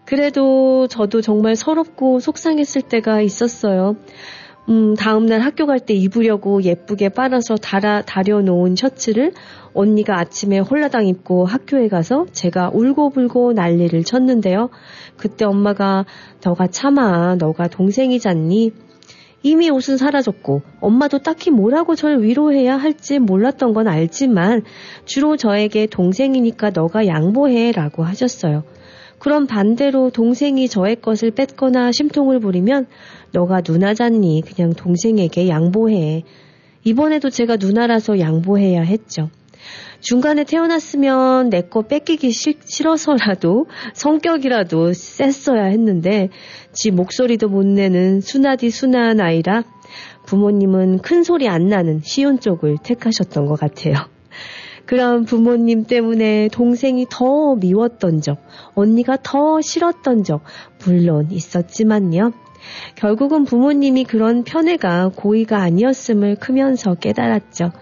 그래도 0.04 0.86
저도 0.88 1.20
정말 1.20 1.54
서럽고 1.56 2.18
속상했을 2.20 2.82
때가 2.82 3.20
있었어요. 3.20 3.96
음, 4.68 4.94
다음날 4.94 5.40
학교 5.40 5.66
갈 5.66 5.80
때 5.80 5.92
입으려고 5.94 6.62
예쁘게 6.62 7.08
빨아서 7.08 7.56
달아, 7.56 8.02
다려놓은 8.02 8.76
셔츠를 8.76 9.32
언니가 9.74 10.18
아침에 10.18 10.60
홀라당 10.60 11.06
입고 11.08 11.46
학교에 11.46 11.88
가서 11.88 12.26
제가 12.32 12.70
울고불고 12.72 13.54
난리를 13.54 14.04
쳤는데요. 14.04 14.70
그때 15.16 15.44
엄마가 15.44 16.04
너가 16.44 16.68
참아, 16.68 17.36
너가 17.36 17.68
동생이잖니. 17.68 18.72
이미 19.44 19.70
옷은 19.70 19.96
사라졌고 19.96 20.62
엄마도 20.80 21.18
딱히 21.18 21.50
뭐라고 21.50 21.96
절 21.96 22.22
위로해야 22.22 22.76
할지 22.76 23.18
몰랐던 23.18 23.72
건 23.72 23.88
알지만 23.88 24.62
주로 25.04 25.36
저에게 25.36 25.86
동생이니까 25.86 26.70
너가 26.70 27.08
양보해 27.08 27.72
라고 27.72 28.04
하셨어요. 28.04 28.62
그럼 29.22 29.46
반대로 29.46 30.10
동생이 30.10 30.68
저의 30.68 30.96
것을 30.96 31.30
뺏거나 31.30 31.92
심통을 31.92 32.40
부리면 32.40 32.88
너가 33.30 33.62
누나잖니 33.64 34.42
그냥 34.44 34.72
동생에게 34.72 35.46
양보해. 35.46 36.24
이번에도 36.82 37.30
제가 37.30 37.54
누나라서 37.54 38.18
양보해야 38.18 38.82
했죠. 38.82 39.30
중간에 40.00 40.42
태어났으면 40.42 41.50
내 41.50 41.62
거 41.62 41.82
뺏기기 41.82 42.32
싫어서라도 42.32 43.66
성격이라도 43.94 44.92
셌어야 44.92 45.66
했는데 45.66 46.30
지 46.72 46.90
목소리도 46.90 47.48
못 47.48 47.64
내는 47.64 48.20
순하디 48.20 48.70
순한 48.70 49.20
아이라 49.20 49.62
부모님은 50.26 50.98
큰 50.98 51.22
소리 51.22 51.46
안 51.46 51.68
나는 51.68 52.00
쉬운 52.02 52.40
쪽을 52.40 52.78
택하셨던 52.82 53.46
것 53.46 53.54
같아요. 53.54 54.11
그런 54.92 55.24
부모님 55.24 55.84
때문에 55.84 56.48
동생이 56.52 57.06
더 57.08 57.54
미웠던 57.54 58.20
적, 58.20 58.36
언니가 58.74 59.16
더 59.22 59.62
싫었던 59.62 60.22
적 60.22 60.42
물론 60.84 61.30
있었지만요. 61.30 62.32
결국은 62.96 63.46
부모님이 63.46 64.04
그런 64.04 64.44
편애가 64.44 65.12
고의가 65.16 65.62
아니었음을 65.62 66.36
크면서 66.36 66.94
깨달았죠. 66.96 67.72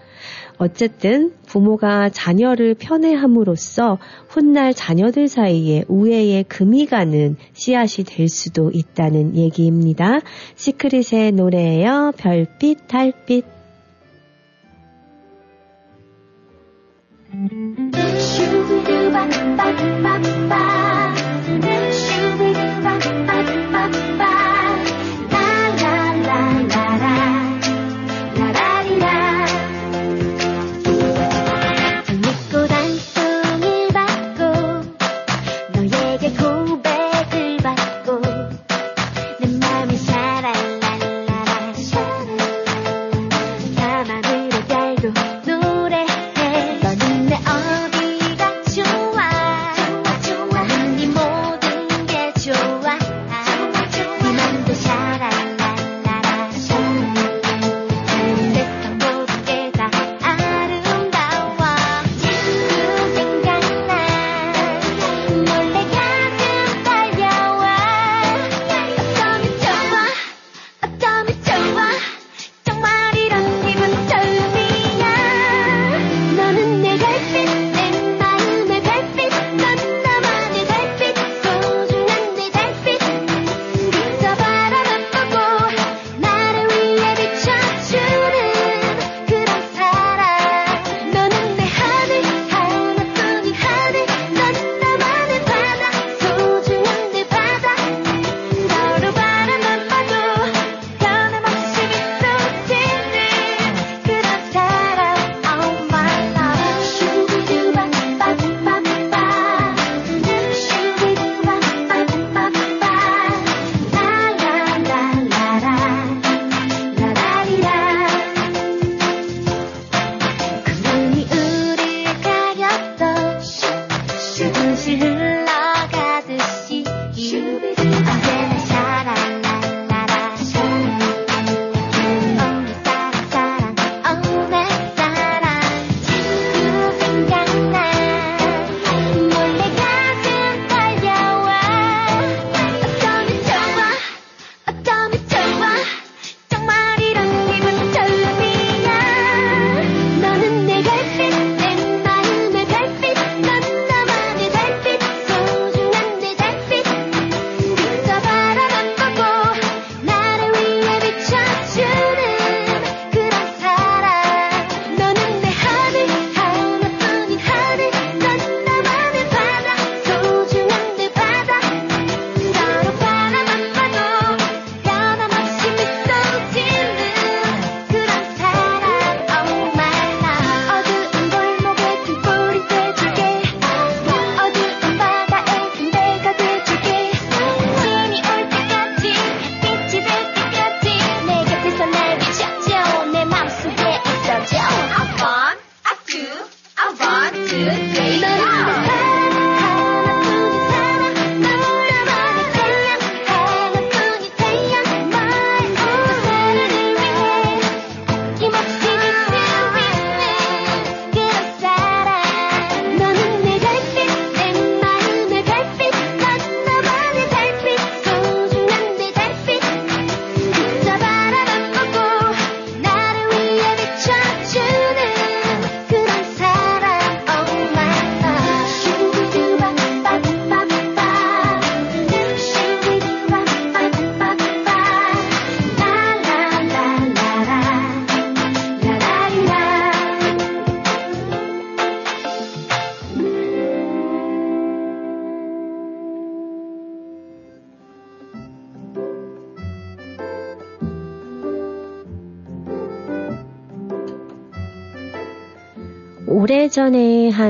어쨌든 0.59 1.33
부모가 1.47 2.11
자녀를 2.11 2.75
편애함으로써 2.75 3.99
훗날 4.29 4.73
자녀들 4.73 5.27
사이에 5.27 5.87
우애의 5.89 6.45
금이 6.45 6.87
가는 6.87 7.35
씨앗이 7.55 8.05
될 8.05 8.29
수도 8.29 8.71
있다는 8.73 9.35
얘기입니다. 9.35 10.21
시크릿의 10.55 11.33
노래예요. 11.33 12.13
별빛, 12.17 12.87
달빛. 12.87 13.60
장미꽃 19.61 21.10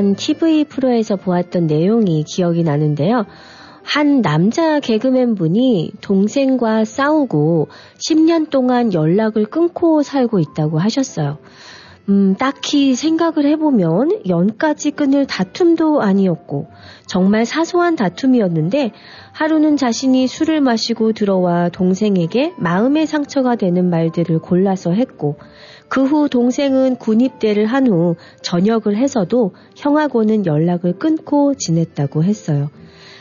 한 0.01 0.17
TV 0.17 0.65
프로에서 0.65 1.17
보았던 1.17 1.67
내용이 1.67 2.25
기억이 2.25 2.63
나는데요. 2.63 3.27
한 3.83 4.23
남자 4.23 4.81
개그맨 4.81 5.35
분이 5.35 5.93
동생과 6.01 6.87
싸우고 6.87 7.69
10년 7.99 8.49
동안 8.49 8.95
연락을 8.95 9.45
끊고 9.45 10.03
살고 10.03 10.39
있다고 10.39 10.79
하셨어요. 10.79 11.37
음, 12.11 12.35
딱히 12.35 12.97
생각을 12.97 13.47
해보면 13.47 14.23
연까지 14.29 14.91
끊을 14.91 15.27
다툼도 15.27 16.03
아니었고 16.03 16.67
정말 17.07 17.47
사소한 17.47 17.95
다툼이었는데 17.95 18.91
하루는 19.31 19.77
자신이 19.77 20.27
술을 20.27 20.61
마시고 20.61 21.13
들어와 21.13 21.69
동생에게 21.69 22.55
마음의 22.59 23.07
상처가 23.07 23.55
되는 23.55 23.89
말들을 23.89 24.41
골라서 24.41 24.91
했고 24.91 25.37
그 25.89 26.05
후 26.05 26.29
동생은 26.29 26.97
군입대를 26.97 27.67
한 27.67 27.87
후 27.87 28.17
전역을 28.43 28.97
해서도 28.97 29.55
형하고는 29.77 30.47
연락을 30.47 30.99
끊고 30.99 31.55
지냈다고 31.55 32.25
했어요. 32.25 32.71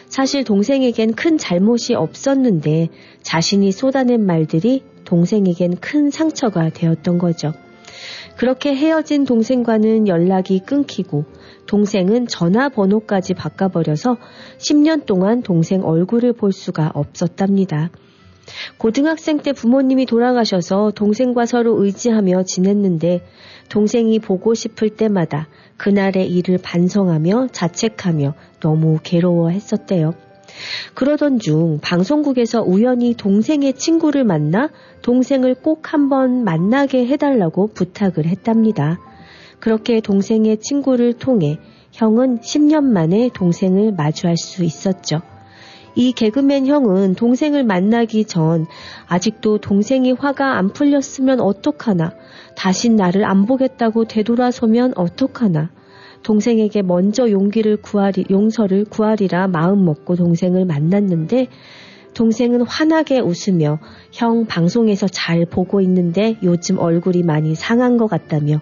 사실 0.07 0.43
동생에겐 0.43 1.13
큰 1.13 1.37
잘못이 1.37 1.93
없었는데 1.93 2.89
자신이 3.21 3.71
쏟아낸 3.71 4.25
말들이 4.25 4.81
동생에겐 5.05 5.75
큰 5.75 6.09
상처가 6.09 6.69
되었던 6.69 7.19
거죠. 7.19 7.53
그렇게 8.37 8.75
헤어진 8.75 9.25
동생과는 9.25 10.07
연락이 10.07 10.59
끊기고 10.59 11.25
동생은 11.67 12.27
전화번호까지 12.27 13.33
바꿔버려서 13.33 14.17
10년 14.57 15.05
동안 15.05 15.43
동생 15.43 15.83
얼굴을 15.83 16.33
볼 16.33 16.51
수가 16.51 16.91
없었답니다. 16.93 17.89
고등학생 18.77 19.37
때 19.37 19.53
부모님이 19.53 20.05
돌아가셔서 20.05 20.91
동생과 20.95 21.45
서로 21.45 21.83
의지하며 21.83 22.43
지냈는데 22.43 23.21
동생이 23.69 24.19
보고 24.19 24.55
싶을 24.55 24.89
때마다 24.89 25.47
그날의 25.77 26.27
일을 26.27 26.57
반성하며 26.61 27.49
자책하며 27.51 28.33
너무 28.59 28.99
괴로워했었대요. 29.03 30.28
그러던 30.93 31.39
중 31.39 31.79
방송국에서 31.81 32.61
우연히 32.61 33.13
동생의 33.13 33.73
친구를 33.73 34.23
만나 34.23 34.69
동생을 35.01 35.55
꼭 35.55 35.93
한번 35.93 36.43
만나게 36.43 37.07
해달라고 37.07 37.67
부탁을 37.73 38.25
했답니다. 38.25 38.99
그렇게 39.59 40.01
동생의 40.01 40.57
친구를 40.57 41.13
통해 41.13 41.59
형은 41.91 42.39
10년 42.39 42.83
만에 42.83 43.29
동생을 43.33 43.93
마주할 43.93 44.37
수 44.37 44.63
있었죠. 44.63 45.21
이 45.95 46.13
개그맨 46.13 46.67
형은 46.67 47.15
동생을 47.15 47.63
만나기 47.63 48.25
전 48.25 48.67
아직도 49.07 49.57
동생이 49.57 50.13
화가 50.13 50.57
안 50.57 50.71
풀렸으면 50.71 51.41
어떡하나, 51.41 52.13
다신 52.55 52.95
나를 52.95 53.25
안 53.25 53.45
보겠다고 53.45 54.05
되돌아서면 54.05 54.93
어떡하나, 54.95 55.71
동생에게 56.23 56.81
먼저 56.81 57.29
용기를 57.29 57.77
구하리, 57.77 58.25
용서를 58.29 58.85
구하리라 58.85 59.47
마음 59.47 59.85
먹고 59.85 60.15
동생을 60.15 60.65
만났는데, 60.65 61.47
동생은 62.13 62.63
환하게 62.63 63.19
웃으며 63.19 63.79
형 64.11 64.45
방송에서 64.45 65.07
잘 65.07 65.45
보고 65.45 65.79
있는데 65.81 66.37
요즘 66.43 66.77
얼굴이 66.77 67.23
많이 67.23 67.55
상한 67.55 67.97
것 67.97 68.07
같다며 68.07 68.59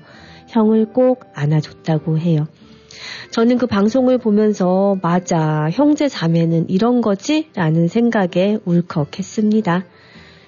형을 0.50 0.94
꼭 0.94 1.26
안아줬다고 1.34 2.20
해요. 2.20 2.48
저는 3.32 3.58
그 3.58 3.68
방송을 3.68 4.18
보면서 4.18 4.98
맞아 5.02 5.70
형제 5.72 6.08
자매는 6.08 6.70
이런 6.70 7.02
거지? 7.02 7.50
라는 7.56 7.88
생각에 7.88 8.60
울컥했습니다. 8.66 9.86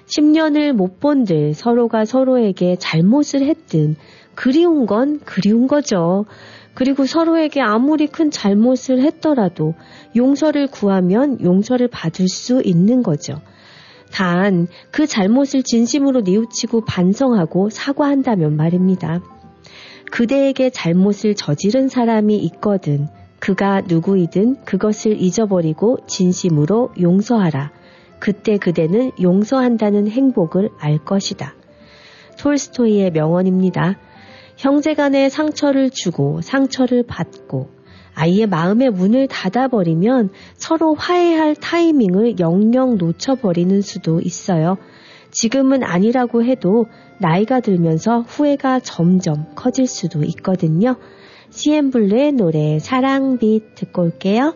10년을 0.06 0.72
못 0.72 0.98
본들 0.98 1.54
서로가 1.54 2.04
서로에게 2.04 2.76
잘못을 2.76 3.42
했든 3.42 3.96
그리운 4.34 4.86
건 4.86 5.20
그리운 5.24 5.66
거죠. 5.66 6.24
그리고 6.74 7.04
서로에게 7.04 7.60
아무리 7.60 8.06
큰 8.06 8.30
잘못을 8.30 9.00
했더라도 9.02 9.74
용서를 10.16 10.68
구하면 10.68 11.40
용서를 11.42 11.88
받을 11.88 12.28
수 12.28 12.62
있는 12.64 13.02
거죠. 13.02 13.34
단, 14.12 14.66
그 14.90 15.06
잘못을 15.06 15.62
진심으로 15.62 16.22
뉘우치고 16.22 16.84
반성하고 16.84 17.70
사과한다면 17.70 18.56
말입니다. 18.56 19.20
그대에게 20.10 20.70
잘못을 20.70 21.34
저지른 21.34 21.88
사람이 21.88 22.36
있거든 22.36 23.08
그가 23.38 23.80
누구이든 23.80 24.64
그것을 24.64 25.20
잊어버리고 25.20 25.98
진심으로 26.06 26.92
용서하라. 27.00 27.72
그때 28.18 28.58
그대는 28.58 29.12
용서한다는 29.20 30.08
행복을 30.08 30.70
알 30.78 30.98
것이다. 30.98 31.54
톨스토이의 32.36 33.12
명언입니다. 33.12 33.98
형제 34.60 34.92
간에 34.92 35.30
상처를 35.30 35.88
주고 35.88 36.42
상처를 36.42 37.02
받고 37.02 37.70
아이의 38.14 38.46
마음의 38.46 38.90
문을 38.90 39.26
닫아버리면 39.26 40.28
서로 40.54 40.94
화해할 40.94 41.56
타이밍을 41.56 42.38
영영 42.38 42.98
놓쳐버리는 42.98 43.80
수도 43.80 44.20
있어요. 44.20 44.76
지금은 45.30 45.82
아니라고 45.82 46.44
해도 46.44 46.84
나이가 47.20 47.60
들면서 47.60 48.20
후회가 48.20 48.80
점점 48.80 49.46
커질 49.54 49.86
수도 49.86 50.24
있거든요. 50.24 50.96
CN블루의 51.48 52.32
노래 52.32 52.78
사랑빛 52.78 53.74
듣고 53.76 54.02
올게요. 54.02 54.52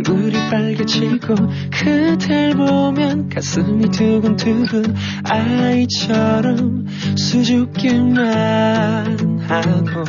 얼굴이 0.00 0.32
빨개지고 0.50 1.34
그댈 1.70 2.54
보면 2.54 3.28
가슴이 3.28 3.90
두근두근 3.90 4.94
아이처럼 5.24 6.86
수줍기만 7.18 8.26
하고 9.40 10.04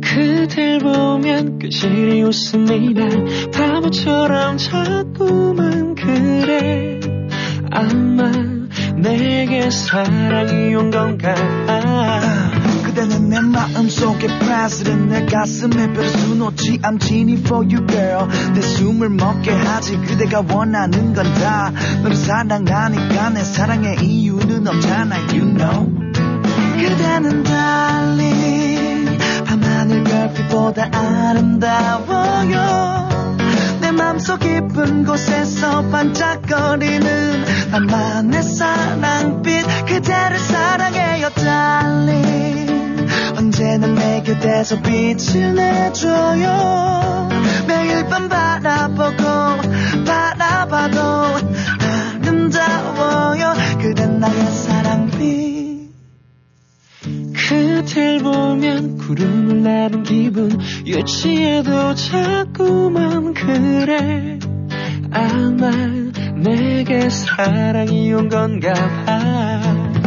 그댈 0.00 0.78
보면 0.78 1.58
웃음이 2.22 2.94
날 2.94 3.50
바보처럼 3.52 4.56
자꾸만 4.56 5.94
그래. 5.94 7.00
아마 7.70 8.32
내게 8.96 9.68
사랑이 9.70 10.74
온 10.74 10.90
건가 10.90 11.34
그대는 12.94 13.28
내 13.28 13.40
마음속에 13.40 14.28
president 14.38 15.08
내 15.08 15.26
가슴에 15.26 15.92
별을 15.92 16.08
수놓지 16.10 16.78
I'm 16.82 17.00
genie 17.00 17.40
for 17.40 17.66
you 17.66 17.84
girl. 17.88 18.28
내 18.54 18.60
숨을 18.60 19.08
먹게 19.08 19.50
하지 19.50 19.96
그대가 19.96 20.44
원하는 20.48 21.12
건 21.12 21.24
다. 21.34 21.72
너를 22.04 22.14
사랑하니까 22.14 23.30
내 23.30 23.42
사랑의 23.42 23.96
이유는 24.00 24.68
없잖아 24.68 25.16
you 25.32 25.56
know. 25.56 25.92
그대는 26.78 27.42
darling 27.42 29.18
밤하늘 29.44 30.04
별빛보다 30.04 30.90
아름다워요. 30.92 33.08
내 33.80 33.90
맘속 33.90 34.38
깊은 34.38 35.04
곳에서 35.04 35.82
반짝거리는 35.90 37.44
나만의 37.72 38.40
사랑빛 38.40 39.66
그대를 39.84 40.38
사랑해요 40.38 41.30
darling 41.34 42.53
언제나 43.74 43.86
내 43.88 44.22
곁에서 44.22 44.80
빛을 44.80 45.54
내줘요. 45.54 47.28
매일 47.66 48.06
밤 48.06 48.28
바라보고 48.28 50.04
바라봐도 50.06 51.00
아름다워요. 52.22 53.54
그댄 53.80 54.20
나의 54.20 54.46
사랑빛. 54.46 55.90
그댈 57.34 58.20
보면 58.20 58.98
구름을 58.98 59.62
나는 59.62 60.02
기분 60.04 60.56
유치해도 60.86 61.94
자꾸만 61.94 63.34
그래. 63.34 64.38
아마 65.10 65.70
내게 66.36 67.08
사랑이 67.08 68.12
온 68.12 68.28
건가 68.28 68.72
봐 69.04 70.03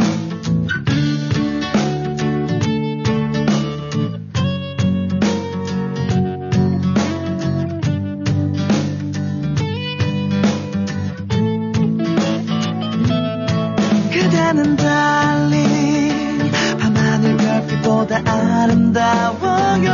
그대는 14.48 14.76
darling 14.76 16.52
밤하늘 16.80 17.36
별빛보다 17.36 18.22
아름다워요. 18.24 19.92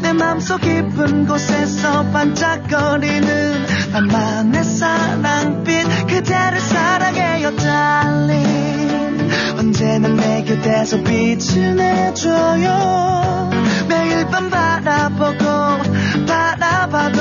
내 0.00 0.14
맘속 0.14 0.62
깊은 0.62 1.26
곳에서 1.26 2.04
반짝거리는 2.12 3.66
나만의 3.92 4.64
사랑빛 4.64 6.06
그대를 6.06 6.60
사랑해요 6.60 7.54
darling 7.56 9.26
곁에서 10.46 10.96
빛을 11.02 11.76
내줘요. 11.76 13.50
매일 13.86 14.26
밤 14.28 14.48
바라보고 14.48 15.44
바라봐도 16.26 17.20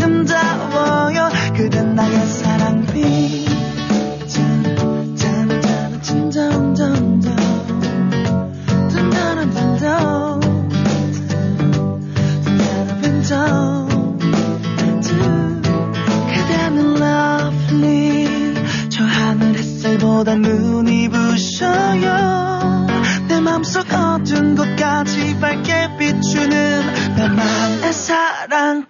아름다워요. 0.00 1.30
그댄 1.56 1.94
나의 1.94 2.26
사랑빛 2.26 3.49
맘속 23.60 23.92
어두운 23.92 24.54
곳까지 24.56 25.38
밝게 25.38 25.96
비추는 25.98 27.14
나만의 27.16 27.92
사랑 27.92 28.89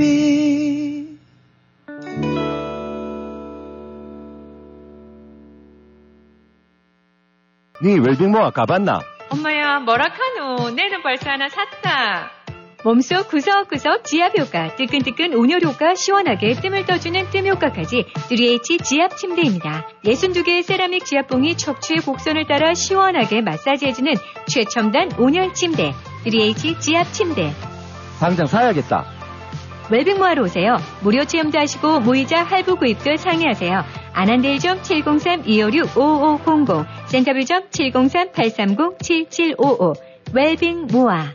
사랑빛 0.00 1.20
你 7.82 7.98
웰빙모아 7.98 8.50
가봤나? 8.50 9.00
엄마야, 9.30 9.80
뭐라카노. 9.80 10.70
내는 10.70 11.02
벌써 11.02 11.30
하나 11.30 11.48
샀다. 11.48 12.30
몸속 12.82 13.28
구석구석 13.28 14.04
지압 14.04 14.38
효과, 14.38 14.74
뜨끈뜨끈 14.76 15.34
온열 15.34 15.62
효과, 15.62 15.94
시원하게 15.94 16.54
뜸을 16.54 16.86
떠주는 16.86 17.30
뜸 17.30 17.46
효과까지 17.46 18.06
3H 18.28 18.84
지압 18.84 19.16
침대입니다. 19.16 19.86
62개의 20.04 20.62
세라믹 20.62 21.04
지압봉이 21.04 21.56
척추의 21.56 22.00
곡선을 22.00 22.46
따라 22.46 22.74
시원하게 22.74 23.42
마사지해주는 23.42 24.14
최첨단 24.46 25.10
온열 25.18 25.52
침대. 25.54 25.92
3H 26.24 26.80
지압 26.80 27.12
침대. 27.12 27.52
당장 28.18 28.46
사야겠다. 28.46 29.19
웰빙모아로 29.90 30.44
오세요. 30.44 30.76
무료 31.02 31.24
체험도 31.24 31.58
하시고 31.58 31.98
무이자 32.00 32.42
할부 32.44 32.76
구입도 32.76 33.16
상의하세요. 33.16 33.82
애난데일점 34.12 34.82
703-256-5500 34.82 36.86
센터빌점 37.08 37.70
703-830-7755 37.70 39.96
웰빙모아 40.32 41.34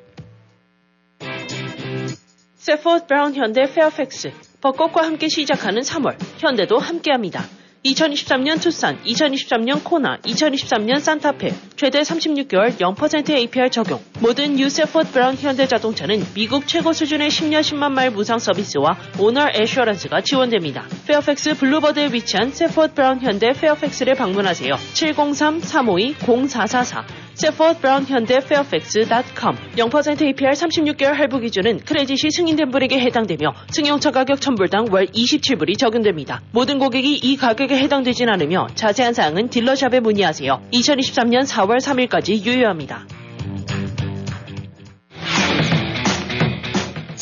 세포드 2.55 3.07
브라운 3.07 3.35
현대 3.35 3.69
페어팩스 3.71 4.31
벚꽃과 4.61 5.03
함께 5.03 5.27
시작하는 5.27 5.81
3월 5.81 6.15
현대도 6.39 6.79
함께합니다. 6.79 7.43
2023년 7.85 8.59
투싼, 8.59 8.97
2023년 9.03 9.83
코나, 9.83 10.17
2023년 10.21 10.99
산타페 10.99 11.53
최대 11.75 12.01
36개월 12.01 12.75
0% 12.77 13.29
APR 13.29 13.69
적용. 13.69 13.99
모든 14.21 14.57
유세포드 14.57 15.11
브라운 15.11 15.35
현대자동차는 15.35 16.23
미국 16.33 16.67
최고 16.67 16.93
수준의 16.93 17.29
10년 17.29 17.59
10만 17.59 17.91
마일 17.91 18.11
무상 18.11 18.39
서비스와 18.39 18.97
Owner 19.19 19.49
Assurance가 19.53 20.21
지원됩니다. 20.21 20.85
페어팩스 21.05 21.55
Boulevard에 21.55 22.13
위치한 22.13 22.51
세포드 22.51 22.93
브라운 22.93 23.19
현대 23.19 23.51
페어팩스를 23.51 24.15
방문하세요. 24.15 24.73
703-352-0444 24.93 27.03
세포드 27.33 27.81
브라운 27.81 28.05
현대 28.05 28.39
페어팩스.com 28.39 29.57
0% 29.75 30.23
APR 30.23 30.51
36개월 30.51 31.13
할부 31.13 31.41
기준은 31.41 31.79
credit이 31.79 32.31
승인된 32.31 32.71
분에게 32.71 32.97
해당되며 33.01 33.53
승용차 33.71 34.11
가격 34.11 34.39
1000불당 34.39 34.93
월 34.93 35.07
27불이 35.07 35.77
적용됩니다. 35.77 36.41
모든 36.53 36.79
고객이 36.79 37.15
이 37.15 37.35
가격에 37.35 37.77
해당되진 37.77 38.29
않으며 38.29 38.67
자세한 38.75 39.13
사항은 39.13 39.49
딜러샵에 39.49 39.99
문의하세요. 39.99 40.61
2023년 40.71 41.45
4월 41.45 41.81
3일까지 41.81 42.45
유효합니다. 42.45 43.05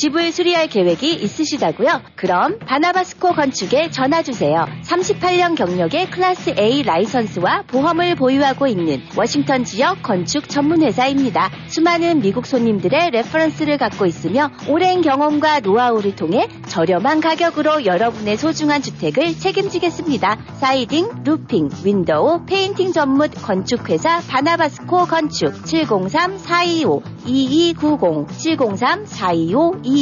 집을 0.04 0.34
수리할 0.34 0.68
계획이 0.68 1.14
있으시다고요? 1.14 2.02
그럼 2.18 2.60
바나바스코 2.60 3.32
건축에 3.32 3.90
전화 3.90 4.22
주세요. 4.22 4.68
38년 4.82 5.56
경력의 5.56 6.10
Class 6.10 6.56
A 6.60 6.84
라이선스와 6.84 7.64
보험을 7.68 8.16
보유하고 8.16 8.68
있는 8.68 9.02
워싱턴 9.18 9.64
지역 9.64 10.04
건축 10.04 10.50
전문 10.50 10.84
회사입니다. 10.84 11.50
수많은 11.68 12.20
미국 12.20 12.46
손님들의 12.46 13.12
reference를 13.12 13.78
갖고 13.78 14.06
있으며 14.06 14.52
오랜 14.68 15.02
경험과 15.02 15.62
노하우를 15.62 16.18
통해 16.18 16.50
저렴한 16.68 17.22
가격으로 17.22 17.86
여러분의 17.86 18.36
소중한 18.36 18.82
주택을 18.82 19.38
책임지겠습니다. 19.38 20.38
siding, 20.60 21.24
roofing, 21.24 21.70
window, 21.82 22.44
painting 22.46 22.92
전문 22.92 23.30
건축회사 23.30 24.20
바나바스코 24.28 25.06
건축 25.06 25.54
703-425-2290 25.64 28.28
703-425-2290 28.28 29.93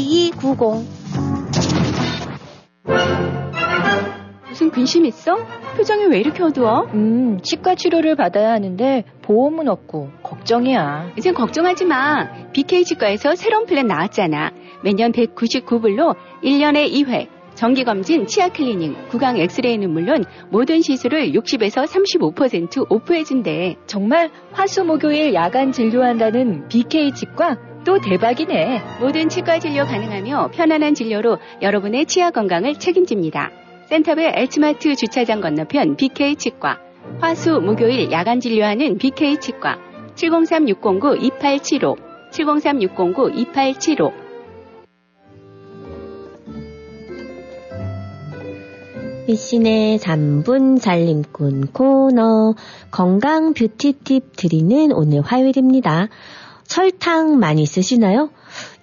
무슨 4.47 4.69
근심 4.71 5.05
있어? 5.05 5.35
표정이 5.75 6.05
왜 6.05 6.19
이렇게 6.19 6.43
어두워? 6.43 6.87
음, 6.93 7.39
치과 7.41 7.75
치료를 7.75 8.15
받아야 8.15 8.51
하는데 8.51 9.03
보험은 9.21 9.67
없고 9.67 10.09
걱정이야. 10.23 11.11
이젠 11.17 11.33
걱정하지 11.33 11.85
마. 11.85 12.29
BK 12.53 12.85
치과에서 12.85 13.35
새로운 13.35 13.65
플랜 13.65 13.87
나왔잖아. 13.87 14.51
매년 14.83 15.11
199불로 15.11 16.15
1년에 16.43 16.89
2회 16.91 17.27
정기검진, 17.55 18.27
치아 18.27 18.47
클리닝, 18.49 19.09
구강 19.09 19.37
엑스레이는 19.37 19.91
물론 19.91 20.23
모든 20.49 20.81
시술을 20.81 21.33
60에서 21.33 21.85
35% 21.85 22.89
off해준대. 22.89 23.75
정말 23.87 24.29
화수목요일 24.53 25.33
야간 25.33 25.71
진료한다는 25.71 26.69
BK 26.69 27.11
치과 27.11 27.57
또 27.83 27.99
대박이네. 27.99 28.99
모든 28.99 29.27
치과 29.29 29.57
진료 29.59 29.85
가능하며 29.85 30.51
편안한 30.53 30.93
진료로 30.93 31.39
여러분의 31.61 32.05
치아 32.05 32.29
건강을 32.29 32.75
책임집니다. 32.75 33.49
센터빌 33.87 34.31
H마트 34.35 34.95
주차장 34.95 35.41
건너편 35.41 35.95
BK 35.97 36.35
치과. 36.35 36.77
화수 37.19 37.59
목요일 37.59 38.11
야간 38.11 38.39
진료하는 38.39 38.97
BK 38.97 39.39
치과. 39.39 39.77
703-609-2875. 40.15 41.97
703-609-2875. 42.31 44.21
미신의 49.27 49.99
3분 49.99 50.79
살림꾼 50.79 51.67
코너 51.67 52.53
건강 52.89 53.53
뷰티 53.53 53.93
팁 54.03 54.35
드리는 54.35 54.91
오늘 54.91 55.21
화요일입니다. 55.21 56.09
설탕 56.71 57.37
많이 57.37 57.65
쓰시나요? 57.65 58.29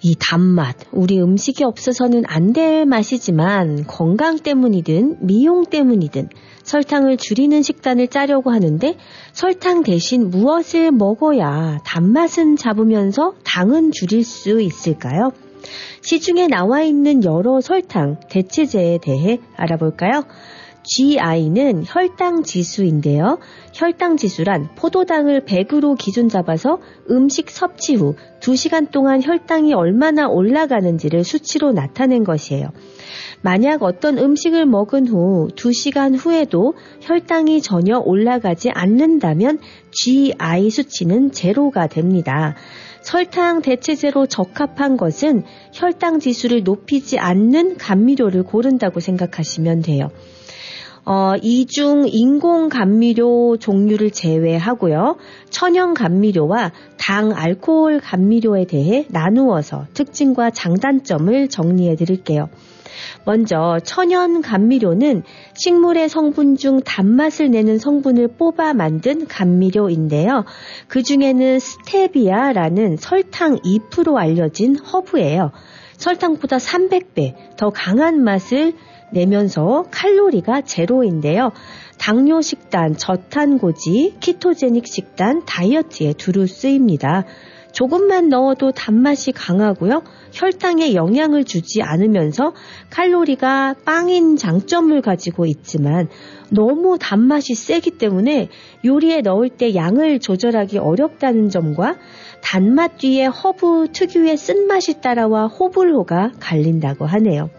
이 0.03 0.14
단맛, 0.14 0.77
우리 0.92 1.18
음식이 1.22 1.64
없어서는 1.64 2.24
안 2.27 2.53
될 2.53 2.85
맛이지만 2.85 3.87
건강 3.87 4.38
때문이든 4.38 5.27
미용 5.27 5.64
때문이든 5.64 6.29
설탕을 6.64 7.16
줄이는 7.16 7.62
식단을 7.62 8.09
짜려고 8.09 8.51
하는데 8.51 8.98
설탕 9.33 9.83
대신 9.85 10.29
무엇을 10.29 10.92
먹어야 10.92 11.79
단맛은 11.87 12.57
잡으면서 12.57 13.33
당은 13.44 13.92
줄일 13.92 14.22
수 14.22 14.61
있을까요? 14.61 15.33
시중에 16.03 16.46
나와 16.46 16.83
있는 16.83 17.24
여러 17.24 17.62
설탕 17.62 18.20
대체제에 18.29 18.98
대해 19.01 19.40
알아볼까요? 19.57 20.24
GI는 20.88 21.85
혈당 21.87 22.44
지수인데요. 22.44 23.38
혈당 23.74 24.16
지수란 24.16 24.70
포도당을 24.74 25.44
100으로 25.44 25.96
기준 25.98 26.29
잡아서 26.29 26.81
음식 27.11 27.51
섭취 27.51 27.94
후 27.94 28.14
2시간 28.40 28.90
동안 28.90 29.22
혈당이 29.22 29.74
얼마나 29.74 30.27
올라가는지를 30.29 31.24
수치로 31.24 31.72
나타낸 31.72 32.24
것이에요. 32.24 32.68
만약 33.42 33.83
어떤 33.83 34.18
음식을 34.18 34.66
먹은 34.66 35.07
후 35.07 35.48
2시간 35.55 36.16
후에도 36.18 36.74
혈당이 37.03 37.61
전혀 37.61 37.98
올라가지 37.98 38.70
않는다면 38.70 39.59
GI 39.92 40.70
수치는 40.70 41.33
제로가 41.33 41.87
됩니다. 41.87 42.57
설탕 43.03 43.62
대체제로 43.62 44.27
적합한 44.27 44.96
것은 44.96 45.44
혈당 45.72 46.18
지수를 46.18 46.64
높이지 46.64 47.18
않는 47.18 47.77
감미료를 47.77 48.42
고른다고 48.42 49.01
생각하시면 49.01 49.83
돼요. 49.83 50.11
어, 51.11 51.37
이중 51.40 52.07
인공 52.07 52.68
감미료 52.68 53.57
종류를 53.57 54.11
제외하고요. 54.11 55.16
천연 55.49 55.94
감미료와 55.94 56.73
당 56.99 57.33
알코올 57.35 58.01
감미료에 58.01 58.66
대해 58.66 59.07
나누어서 59.09 59.87
특징과 59.94 60.51
장단점을 60.51 61.49
정리해 61.49 61.97
드릴게요. 61.97 62.51
먼저 63.25 63.79
천연 63.85 64.42
감미료는 64.42 65.23
식물의 65.55 66.11
성분 66.11 66.57
중 66.57 66.83
단맛을 66.83 67.53
내는 67.53 67.79
성분을 67.79 68.29
뽑아 68.37 68.75
만든 68.75 69.27
감미료인데요. 69.27 70.44
그 70.88 71.03
중에는 71.03 71.59
스테비아라는 71.59 72.98
설탕 72.98 73.56
2% 73.61 74.15
알려진 74.15 74.77
허브예요. 74.77 75.52
설탕보다 75.96 76.59
300배 76.59 77.56
더 77.56 77.71
강한 77.71 78.23
맛을 78.23 78.75
내면서 79.11 79.85
칼로리가 79.90 80.63
제로인데요. 80.63 81.52
당뇨 81.98 82.40
식단, 82.40 82.96
저탄고지, 82.96 84.17
키토제닉 84.21 84.87
식단, 84.87 85.44
다이어트에 85.44 86.15
두루 86.15 86.46
쓰입니다. 86.46 87.25
조금만 87.73 88.29
넣어도 88.29 88.73
단맛이 88.73 89.33
강하고요. 89.33 90.02
혈당에 90.33 90.94
영향을 90.94 91.44
주지 91.44 91.83
않으면서 91.83 92.54
칼로리가 92.90 93.77
빵인 93.85 94.37
장점을 94.37 95.00
가지고 95.02 95.46
있지만 95.46 96.09
너무 96.50 96.98
단맛이 96.98 97.54
세기 97.54 97.92
때문에 97.92 98.48
요리에 98.85 99.21
넣을 99.21 99.50
때 99.50 99.75
양을 99.75 100.19
조절하기 100.19 100.79
어렵다는 100.79 101.50
점과 101.50 101.96
단맛 102.40 102.98
뒤에 102.98 103.27
허브 103.27 103.88
특유의 103.92 104.37
쓴맛이 104.37 105.00
따라와 105.00 105.46
호불호가 105.46 106.33
갈린다고 106.40 107.06
하네요. 107.06 107.50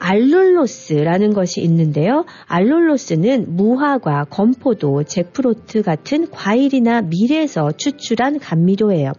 알룰로스라는 0.00 1.32
것이 1.32 1.60
있는데요. 1.60 2.24
알룰로스는 2.46 3.54
무화과, 3.54 4.24
건포도, 4.30 5.04
jackfruit 5.04 5.82
같은 5.82 6.28
과일이나 6.30 7.02
밀에서 7.02 7.70
추출한 7.72 8.38
감미료예요. 8.38 9.12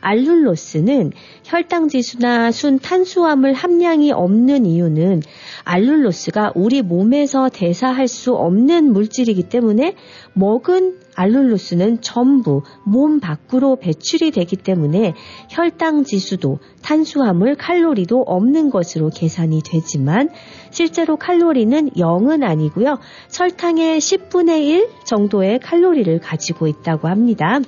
알룰로스는 0.00 1.12
혈당 1.44 1.88
지수나 1.88 2.50
순 2.50 2.78
탄수화물 2.78 3.52
함량이 3.52 4.12
없는 4.12 4.66
이유는 4.66 5.22
알룰로스가 5.64 6.52
우리 6.54 6.82
몸에서 6.82 7.48
대사할 7.48 8.08
수 8.08 8.34
없는 8.34 8.92
물질이기 8.92 9.44
때문에 9.44 9.94
먹은 10.32 11.00
알룰로스는 11.14 12.00
전부 12.00 12.62
몸 12.84 13.20
밖으로 13.20 13.76
배출이 13.76 14.30
되기 14.30 14.56
때문에 14.56 15.14
혈당 15.50 16.04
지수도 16.04 16.60
탄수화물 16.82 17.56
칼로리도 17.56 18.22
없는 18.26 18.70
것으로 18.70 19.10
계산이 19.10 19.62
되지만 19.62 20.30
실제로 20.70 21.16
칼로리는 21.16 21.90
0은 21.90 22.42
아니고요. 22.42 22.98
설탕의 23.28 23.98
10분의 23.98 24.62
1 24.64 24.88
정도의 25.04 25.58
칼로리를 25.58 26.18
가지고 26.20 26.68
있다고 26.68 27.08
합니다. 27.08 27.60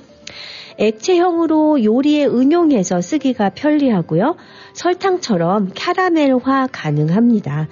액체형으로 0.77 1.83
요리에 1.83 2.25
응용해서 2.25 3.01
쓰기가 3.01 3.49
편리하고요. 3.49 4.35
설탕처럼 4.73 5.71
캐러멜화 5.73 6.67
가능합니다. 6.71 7.67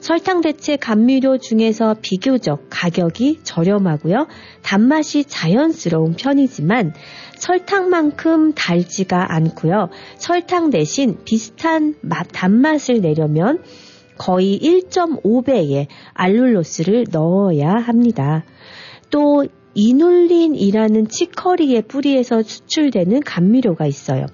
설탕 0.00 0.42
대체 0.42 0.76
감미료 0.76 1.38
중에서 1.38 1.96
비교적 2.02 2.66
가격이 2.68 3.40
저렴하고요. 3.42 4.26
단맛이 4.60 5.24
자연스러운 5.24 6.12
편이지만 6.12 6.92
설탕만큼 7.38 8.52
달지가 8.52 9.32
않고요. 9.34 9.88
설탕 10.16 10.68
대신 10.68 11.16
비슷한 11.24 11.94
맛, 12.02 12.28
단맛을 12.32 13.00
내려면 13.00 13.62
거의 14.18 14.58
1.5배의 14.60 15.86
알룰로스를 16.12 17.06
넣어야 17.10 17.70
합니다. 17.70 18.44
또 19.10 19.46
이눌린이라는 19.74 21.08
치커리의 21.08 21.82
뿌리에서 21.82 22.42
수출되는 22.42 23.20
감미료가 23.20 23.86
있어요. 23.86 24.26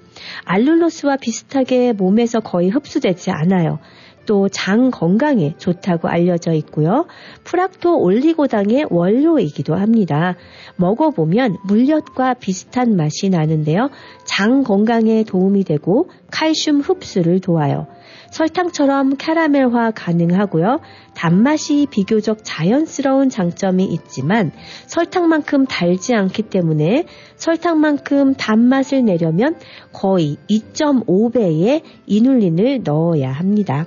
알룰로스와 0.45 1.17
비슷하게 1.17 1.93
몸에서 1.93 2.39
거의 2.39 2.69
흡수되지 2.69 3.31
않아요. 3.31 3.79
또 4.25 4.47
장 4.49 4.91
건강에 4.91 5.55
좋다고 5.57 6.07
알려져 6.07 6.53
있고요. 6.53 7.05
프락토 7.43 7.99
올리고당의 7.99 8.85
원료이기도 8.89 9.75
합니다. 9.75 10.35
먹어보면 10.77 11.57
물엿과 11.65 12.35
비슷한 12.35 12.95
맛이 12.95 13.29
나는데요. 13.29 13.89
장 14.25 14.63
건강에 14.63 15.23
도움이 15.23 15.63
되고 15.63 16.09
칼슘 16.31 16.81
흡수를 16.81 17.39
도와요. 17.39 17.87
설탕처럼 18.31 19.17
캐러멜화 19.17 19.91
가능하고요. 19.91 20.79
단맛이 21.13 21.85
비교적 21.91 22.39
자연스러운 22.43 23.29
장점이 23.29 23.85
있지만 23.85 24.51
설탕만큼 24.87 25.65
달지 25.65 26.15
않기 26.15 26.43
때문에 26.43 27.05
설탕만큼 27.35 28.33
단맛을 28.35 29.05
내려면 29.05 29.55
거의 29.93 30.37
2.5배의 30.49 31.83
이눌린을 32.07 32.81
넣어야 32.83 33.31
합니다. 33.31 33.85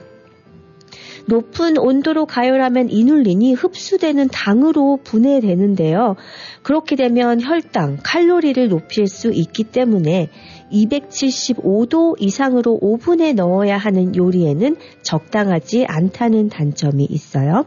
높은 1.26 1.78
온도로 1.78 2.26
가열하면 2.26 2.90
이눌린이 2.90 3.54
흡수되는 3.54 4.28
당으로 4.28 4.98
분해되는데요. 5.02 6.16
그렇게 6.62 6.96
되면 6.96 7.40
혈당, 7.40 7.98
칼로리를 8.02 8.68
높일 8.68 9.06
수 9.06 9.32
있기 9.32 9.64
때문에 9.64 10.28
275도 10.74 12.16
이상으로 12.18 12.78
오븐에 12.80 13.32
넣어야 13.32 13.78
하는 13.78 14.16
요리에는 14.16 14.76
적당하지 15.02 15.86
않다는 15.86 16.48
단점이 16.48 17.04
있어요. 17.04 17.64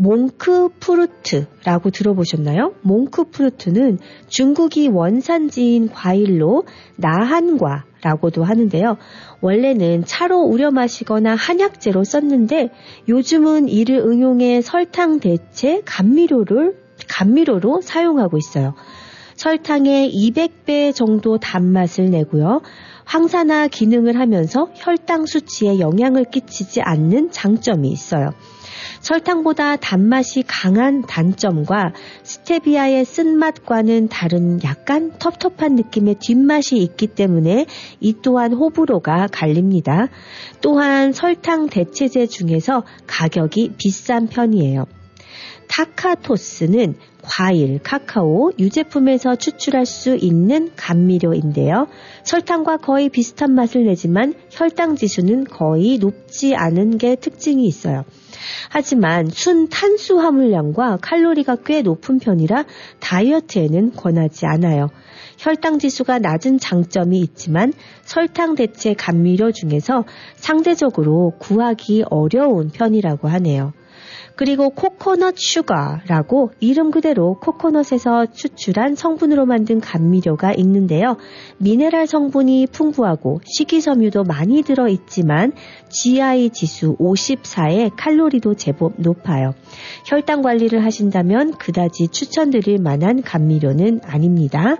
몽크푸르트라고 0.00 1.90
들어보셨나요? 1.90 2.74
몽크푸르트는 2.82 3.98
중국이 4.28 4.88
원산지인 4.88 5.90
과일로 5.90 6.64
나한과라고도 6.96 8.42
하는데요. 8.42 8.96
원래는 9.42 10.04
차로 10.06 10.40
우려 10.40 10.70
마시거나 10.70 11.34
한약재로 11.34 12.04
썼는데 12.04 12.70
요즘은 13.08 13.68
이를 13.68 13.98
응용해 13.98 14.62
설탕 14.62 15.20
대체 15.20 15.82
감미료를 15.84 16.78
감미료로 17.08 17.82
사용하고 17.82 18.38
있어요. 18.38 18.74
설탕의 19.40 20.12
200배 20.12 20.94
정도 20.94 21.38
단맛을 21.38 22.10
내고요. 22.10 22.60
황산화 23.06 23.68
기능을 23.68 24.20
하면서 24.20 24.68
혈당 24.74 25.24
수치에 25.24 25.80
영향을 25.80 26.24
끼치지 26.24 26.82
않는 26.82 27.30
장점이 27.30 27.88
있어요. 27.88 28.32
설탕보다 29.00 29.76
단맛이 29.76 30.44
강한 30.46 31.00
단점과 31.06 31.94
스테비아의 32.22 33.06
쓴맛과는 33.06 34.08
다른 34.08 34.62
약간 34.62 35.12
텁텁한 35.18 35.74
느낌의 35.74 36.16
뒷맛이 36.16 36.76
있기 36.76 37.06
때문에 37.06 37.64
이 37.98 38.14
또한 38.20 38.52
호불호가 38.52 39.28
갈립니다. 39.32 40.08
또한 40.60 41.14
설탕 41.14 41.70
대체제 41.70 42.26
중에서 42.26 42.84
가격이 43.06 43.72
비싼 43.78 44.26
편이에요. 44.26 44.84
타카토스는 45.70 46.96
과일, 47.22 47.78
카카오, 47.82 48.50
유제품에서 48.58 49.36
추출할 49.36 49.86
수 49.86 50.16
있는 50.16 50.70
감미료인데요. 50.74 51.86
설탕과 52.24 52.78
거의 52.78 53.08
비슷한 53.08 53.54
맛을 53.54 53.84
내지만 53.84 54.34
혈당 54.50 54.96
지수는 54.96 55.44
거의 55.44 55.98
높지 55.98 56.56
않은 56.56 56.98
게 56.98 57.14
특징이 57.14 57.66
있어요. 57.66 58.04
하지만 58.68 59.28
순 59.28 59.68
탄수 59.68 60.18
화물량과 60.18 60.98
칼로리가 61.02 61.58
꽤 61.64 61.82
높은 61.82 62.18
편이라 62.18 62.64
다이어트에는 62.98 63.92
권하지 63.92 64.46
않아요. 64.46 64.88
혈당 65.38 65.78
지수가 65.78 66.18
낮은 66.18 66.58
장점이 66.58 67.20
있지만 67.20 67.72
설탕 68.02 68.56
대체 68.56 68.94
감미료 68.94 69.52
중에서 69.52 70.04
상대적으로 70.34 71.34
구하기 71.38 72.04
어려운 72.10 72.70
편이라고 72.70 73.28
하네요. 73.28 73.72
그리고 74.40 74.70
코코넛 74.70 75.34
슈가라고 75.36 76.52
이름 76.60 76.90
그대로 76.90 77.38
코코넛에서 77.40 78.24
추출한 78.24 78.94
성분으로 78.94 79.44
만든 79.44 79.80
감미료가 79.80 80.54
있는데요. 80.56 81.18
미네랄 81.58 82.06
성분이 82.06 82.68
풍부하고 82.72 83.42
식이섬유도 83.44 84.24
많이 84.24 84.62
들어 84.62 84.88
있지만 84.88 85.52
GI 85.90 86.48
지수 86.54 86.96
54에 86.96 87.90
칼로리도 87.94 88.54
제법 88.54 88.94
높아요. 88.96 89.52
혈당 90.06 90.40
관리를 90.40 90.86
하신다면 90.86 91.58
그다지 91.58 92.08
추천드릴 92.08 92.78
만한 92.78 93.20
감미료는 93.20 94.00
아닙니다. 94.04 94.78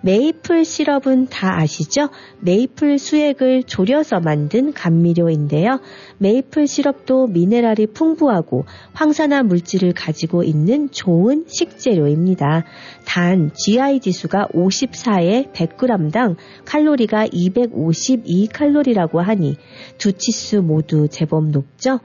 메이플 0.00 0.64
시럽은 0.64 1.26
다 1.26 1.58
아시죠? 1.58 2.08
메이플 2.40 2.98
수액을 2.98 3.64
졸여서 3.64 4.20
만든 4.20 4.72
감미료인데요. 4.72 5.80
메이플 6.18 6.68
시럽도 6.68 7.26
미네랄이 7.26 7.88
풍부하고 7.94 8.64
황산화 8.92 9.42
물질을 9.42 9.92
가지고 9.94 10.44
있는 10.44 10.90
좋은 10.90 11.44
식재료입니다. 11.48 12.64
단 13.04 13.50
GI 13.54 13.98
지수가 14.00 14.48
54에 14.54 15.52
100g당 15.52 16.36
칼로리가 16.64 17.26
252칼로리라고 17.26 19.16
하니 19.18 19.56
두 19.98 20.12
치수 20.12 20.62
모두 20.62 21.08
제법 21.08 21.48
높죠? 21.48 21.98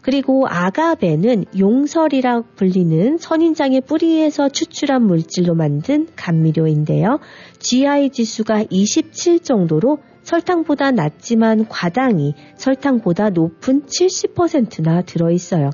그리고 0.00 0.46
아가베는 0.48 1.44
용설이라 1.58 2.42
불리는 2.56 3.18
선인장의 3.18 3.82
뿌리에서 3.82 4.48
추출한 4.48 5.02
물질로 5.02 5.54
만든 5.54 6.08
감미료인데요. 6.16 7.20
GI 7.58 8.10
지수가 8.10 8.64
27 8.70 9.40
정도로 9.40 9.98
설탕보다 10.22 10.90
낮지만 10.90 11.66
과당이 11.68 12.34
설탕보다 12.56 13.30
높은 13.30 13.82
70%나 13.82 15.02
들어있어요. 15.02 15.70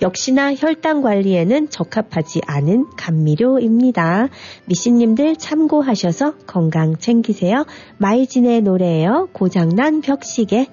역시나 0.00 0.54
혈당 0.54 1.02
관리에는 1.02 1.70
적합하지 1.70 2.40
않은 2.46 2.86
감미료입니다. 2.96 4.28
미씨님들 4.66 5.36
참고하셔서 5.36 6.36
건강 6.46 6.96
챙기세요. 6.96 7.64
마이진의 7.98 8.62
노래예요. 8.62 9.28
고장난 9.32 10.00
벽시계. 10.00 10.66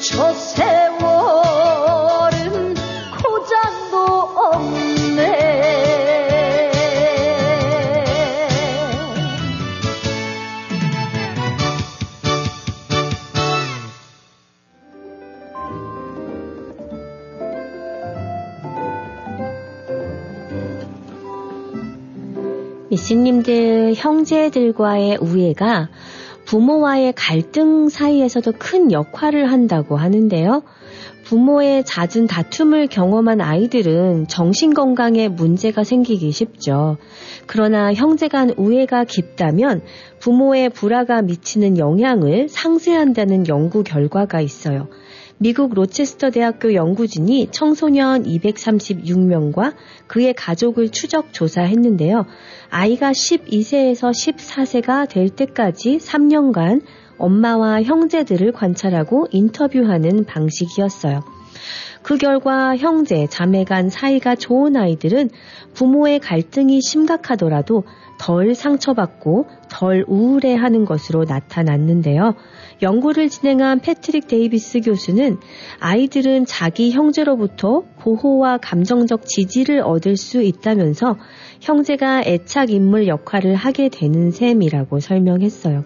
저 0.00 0.32
세월은 0.32 0.64
고장도 3.22 3.96
없네. 4.34 5.60
미씨님들 22.88 23.92
형제들과의 23.96 25.18
우애가 25.20 25.88
부모와의 26.50 27.12
갈등 27.16 27.88
사이에서도 27.88 28.54
큰 28.58 28.90
역할을 28.90 29.52
한다고 29.52 29.96
하는데요. 29.96 30.64
부모의 31.22 31.84
잦은 31.84 32.26
다툼을 32.26 32.88
경험한 32.88 33.40
아이들은 33.40 34.26
정신건강에 34.26 35.28
문제가 35.28 35.84
생기기 35.84 36.32
쉽죠. 36.32 36.96
그러나 37.46 37.94
형제 37.94 38.26
간 38.26 38.52
우애가 38.56 39.04
깊다면 39.04 39.82
부모의 40.18 40.70
불화가 40.70 41.22
미치는 41.22 41.78
영향을 41.78 42.48
상쇄한다는 42.48 43.46
연구 43.46 43.84
결과가 43.84 44.40
있어요. 44.40 44.88
미국 45.42 45.72
로체스터 45.72 46.28
대학교 46.28 46.74
연구진이 46.74 47.48
청소년 47.50 48.24
236명과 48.24 49.72
그의 50.06 50.34
가족을 50.34 50.90
추적 50.90 51.32
조사했는데요. 51.32 52.26
아이가 52.68 53.12
12세에서 53.12 54.10
14세가 54.10 55.08
될 55.08 55.30
때까지 55.30 55.96
3년간 55.96 56.82
엄마와 57.16 57.82
형제들을 57.82 58.52
관찰하고 58.52 59.28
인터뷰하는 59.30 60.26
방식이었어요. 60.26 61.24
그 62.02 62.18
결과 62.18 62.76
형제, 62.76 63.26
자매 63.26 63.64
간 63.64 63.88
사이가 63.88 64.34
좋은 64.34 64.76
아이들은 64.76 65.30
부모의 65.72 66.18
갈등이 66.18 66.82
심각하더라도 66.82 67.84
덜 68.20 68.54
상처받고 68.54 69.46
덜 69.70 70.04
우울해하는 70.06 70.84
것으로 70.84 71.24
나타났는데요. 71.24 72.34
연구를 72.82 73.30
진행한 73.30 73.80
패트릭 73.80 74.28
데이비스 74.28 74.80
교수는 74.80 75.38
아이들은 75.80 76.44
자기 76.44 76.92
형제로부터 76.92 77.82
보호와 77.98 78.58
감정적 78.58 79.24
지지를 79.24 79.80
얻을 79.80 80.18
수 80.18 80.42
있다면서 80.42 81.16
형제가 81.62 82.22
애착 82.26 82.70
인물 82.70 83.08
역할을 83.08 83.54
하게 83.54 83.88
되는 83.88 84.30
셈이라고 84.30 85.00
설명했어요. 85.00 85.84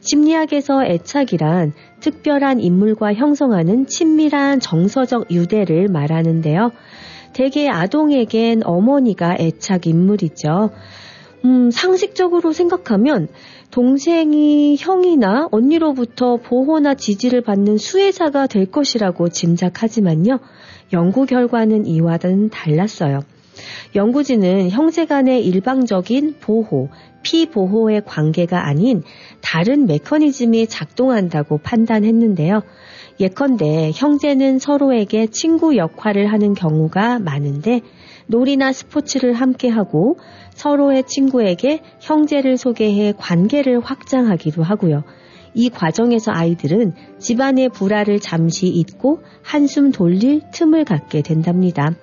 심리학에서 0.00 0.84
애착이란 0.86 1.74
특별한 2.00 2.60
인물과 2.60 3.12
형성하는 3.12 3.86
친밀한 3.86 4.58
정서적 4.58 5.30
유대를 5.30 5.88
말하는데요. 5.88 6.70
대개 7.34 7.68
아동에겐 7.68 8.62
어머니가 8.64 9.36
애착 9.38 9.86
인물이죠. 9.86 10.70
음, 11.44 11.70
상식적으로 11.70 12.52
생각하면 12.52 13.28
동생이 13.70 14.76
형이나 14.78 15.48
언니로부터 15.50 16.36
보호나 16.36 16.94
지지를 16.94 17.42
받는 17.42 17.78
수혜자가 17.78 18.46
될 18.46 18.66
것이라고 18.66 19.28
짐작하지만요. 19.28 20.38
연구 20.92 21.26
결과는 21.26 21.86
이와는 21.86 22.50
달랐어요. 22.50 23.20
연구진은 23.94 24.70
형제 24.70 25.04
간의 25.06 25.44
일방적인 25.44 26.36
보호, 26.40 26.88
피보호의 27.22 28.02
관계가 28.04 28.66
아닌 28.66 29.02
다른 29.40 29.86
메커니즘이 29.86 30.66
작동한다고 30.68 31.58
판단했는데요. 31.58 32.62
예컨대 33.20 33.90
형제는 33.94 34.58
서로에게 34.58 35.26
친구 35.26 35.76
역할을 35.76 36.32
하는 36.32 36.54
경우가 36.54 37.18
많은데 37.18 37.80
놀이나 38.28 38.72
스포츠를 38.72 39.32
함께 39.32 39.68
하고 39.68 40.16
서로의 40.54 41.04
친구에게 41.04 41.80
형제를 42.00 42.56
소개해 42.56 43.14
관계를 43.16 43.80
확장하기도 43.80 44.62
하고요. 44.62 45.02
이 45.54 45.70
과정에서 45.70 46.30
아이들은 46.32 46.92
집안의 47.18 47.70
불화를 47.70 48.20
잠시 48.20 48.68
잊고 48.68 49.20
한숨 49.42 49.90
돌릴 49.90 50.42
틈을 50.52 50.84
갖게 50.84 51.22
된답니다. 51.22 51.94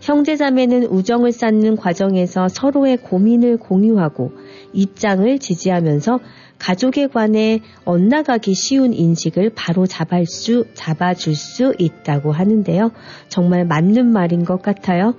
형제자매는 0.00 0.84
우정을 0.86 1.30
쌓는 1.30 1.76
과정에서 1.76 2.48
서로의 2.48 2.96
고민을 2.96 3.58
공유하고 3.58 4.32
입장을 4.72 5.38
지지하면서 5.38 6.20
가족에 6.60 7.08
관해 7.08 7.60
엇나가기 7.84 8.54
쉬운 8.54 8.92
인식을 8.92 9.50
바로 9.56 9.86
잡을 9.86 10.26
수, 10.26 10.66
잡아줄 10.74 11.34
수 11.34 11.74
있다고 11.78 12.30
하는데요. 12.30 12.92
정말 13.28 13.64
맞는 13.64 14.12
말인 14.12 14.44
것 14.44 14.62
같아요. 14.62 15.14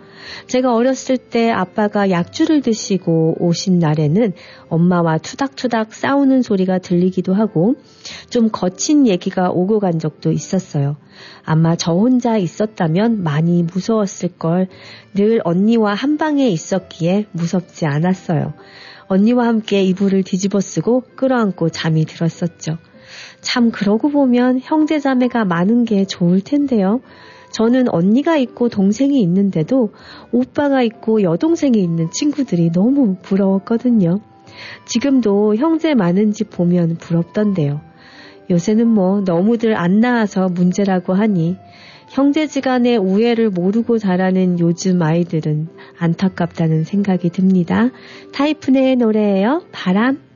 제가 0.48 0.74
어렸을 0.76 1.18
때 1.18 1.50
아빠가 1.50 2.10
약주를 2.10 2.62
드시고 2.62 3.38
오신 3.40 3.80
날에는 3.80 4.34
엄마와 4.70 5.18
투닥투닥 5.18 5.94
싸우는 5.94 6.44
소리가 6.44 6.78
들리기도 6.78 7.34
하고 7.34 7.76
좀 8.30 8.50
거친 8.52 9.08
얘기가 9.08 9.50
오고 9.50 9.80
간 9.80 10.00
적도 10.00 10.32
있었어요. 10.32 10.96
아마 11.44 11.76
저 11.76 11.92
혼자 11.94 12.38
있었다면 12.38 13.24
많이 13.24 13.64
무서웠을 13.64 14.30
걸 14.38 14.68
늘 15.14 15.42
언니와 15.44 15.94
한 15.94 16.18
방에 16.18 16.48
있었기에 16.48 17.26
무섭지 17.32 17.86
않았어요. 17.86 18.54
언니와 19.12 19.46
함께 19.46 19.84
이불을 19.84 20.24
뒤집어 20.24 20.62
쓰고 20.62 21.04
끌어안고 21.18 21.68
잠이 21.68 22.06
들었었죠. 22.06 22.78
참 23.42 23.70
그러고 23.70 24.10
보면 24.10 24.62
형제자매가 24.62 25.44
많은 25.44 25.84
게 25.84 26.06
좋을 26.06 26.40
텐데요. 26.40 27.02
저는 27.52 27.90
언니가 27.90 28.38
있고 28.38 28.70
동생이 28.70 29.22
있는데도 29.22 29.92
오빠가 30.32 30.82
있고 30.82 31.24
여동생이 31.24 31.78
있는 31.78 32.10
친구들이 32.10 32.72
너무 32.72 33.18
부러웠거든요. 33.22 34.22
지금도 34.86 35.58
형제 35.58 35.94
많은 35.94 36.32
집 36.32 36.50
보면 36.50 36.96
부럽던데요. 36.96 37.82
요새는 38.50 38.88
뭐 38.88 39.20
너무들 39.26 39.76
안 39.76 40.00
낳아서 40.00 40.48
문제라고 40.48 41.14
하니 41.14 41.58
형제지간의 42.12 42.98
우애를 42.98 43.50
모르고 43.50 43.98
자라는 43.98 44.60
요즘 44.60 45.02
아이들은 45.02 45.70
안타깝다는 45.98 46.84
생각이 46.84 47.30
듭니다. 47.30 47.90
타이푼의 48.34 48.98
노래예요. 48.98 49.64
바람. 49.72 50.31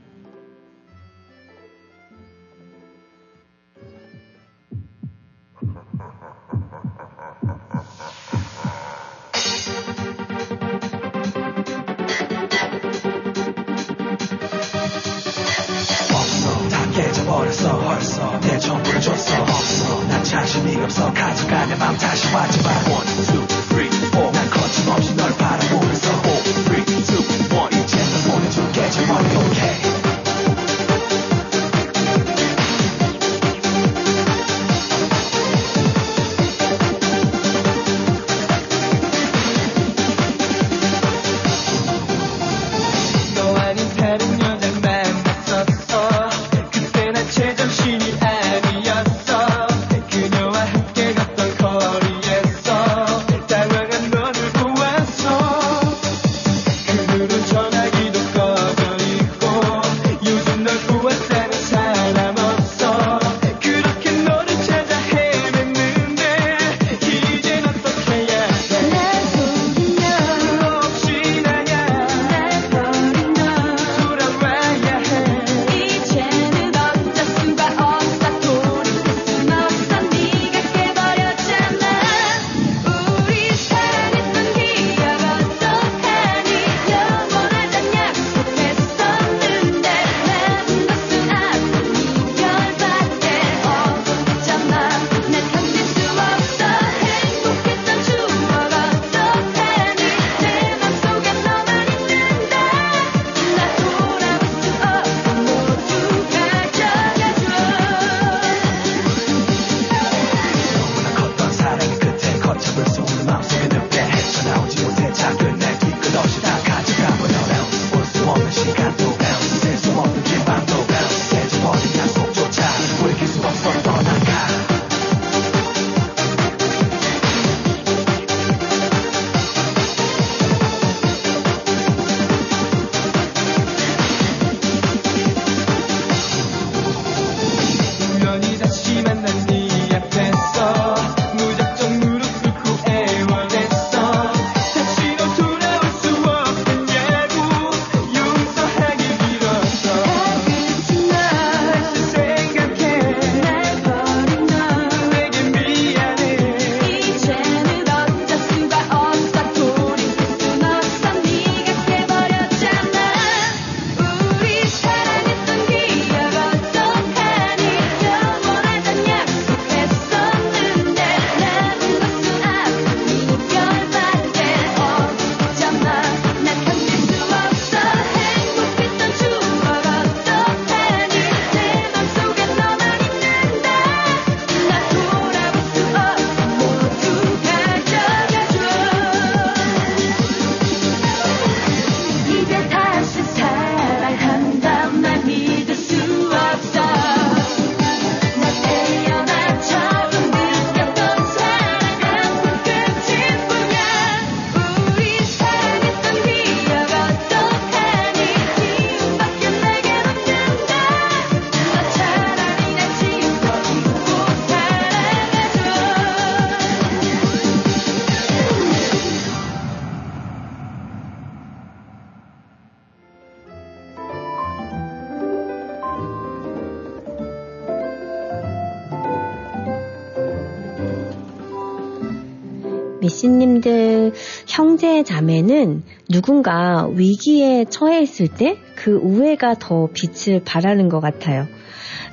미씨님들 233.16 234.14
형제 234.48 235.04
자매는 235.04 235.84
누군가 236.10 236.88
위기에 236.88 237.66
처해 237.70 238.02
있을 238.02 238.28
때 238.28 238.58
그 238.76 238.92
우애가 238.92 239.56
더 239.56 239.90
빛을 239.92 240.44
발하는 240.44 240.90
것 240.90 241.00
같아요. 241.00 241.48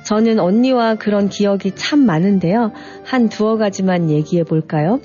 저는 0.05 0.39
언니와 0.39 0.95
그런 0.95 1.29
기억이 1.29 1.73
참 1.75 1.99
많은데요. 2.05 2.71
한 3.03 3.29
두어 3.29 3.57
가지만 3.57 4.09
얘기해 4.09 4.43
볼까요? 4.43 4.99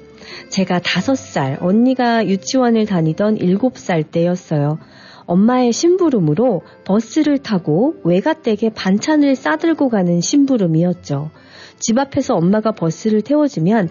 제가 0.48 0.80
다섯 0.80 1.14
살, 1.14 1.58
언니가 1.60 2.26
유치원을 2.26 2.86
다니던 2.86 3.36
일곱 3.36 3.76
살 3.76 4.02
때였어요. 4.02 4.78
엄마의 5.26 5.72
심부름으로 5.72 6.62
버스를 6.84 7.38
타고 7.38 7.96
외가댁에 8.02 8.70
반찬을 8.74 9.36
싸들고 9.36 9.90
가는 9.90 10.20
심부름이었죠. 10.20 11.30
집 11.78 11.98
앞에서 11.98 12.34
엄마가 12.34 12.72
버스를 12.72 13.20
태워주면 13.20 13.90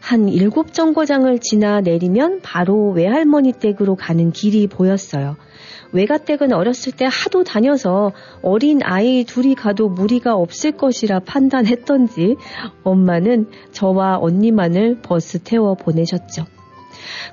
한 0.00 0.28
일곱 0.28 0.72
정거장을 0.72 1.38
지나 1.40 1.80
내리면 1.80 2.40
바로 2.42 2.90
외할머니 2.90 3.52
댁으로 3.52 3.96
가는 3.96 4.30
길이 4.32 4.66
보였어요. 4.66 5.36
외가댁은 5.92 6.52
어렸을 6.52 6.92
때 6.92 7.06
하도 7.10 7.44
다녀서 7.44 8.12
어린 8.42 8.80
아이 8.82 9.24
둘이 9.24 9.54
가도 9.54 9.88
무리가 9.88 10.34
없을 10.34 10.72
것이라 10.72 11.20
판단했던지 11.20 12.36
엄마는 12.84 13.48
저와 13.72 14.18
언니만을 14.20 15.00
버스 15.02 15.38
태워 15.38 15.74
보내셨죠. 15.74 16.44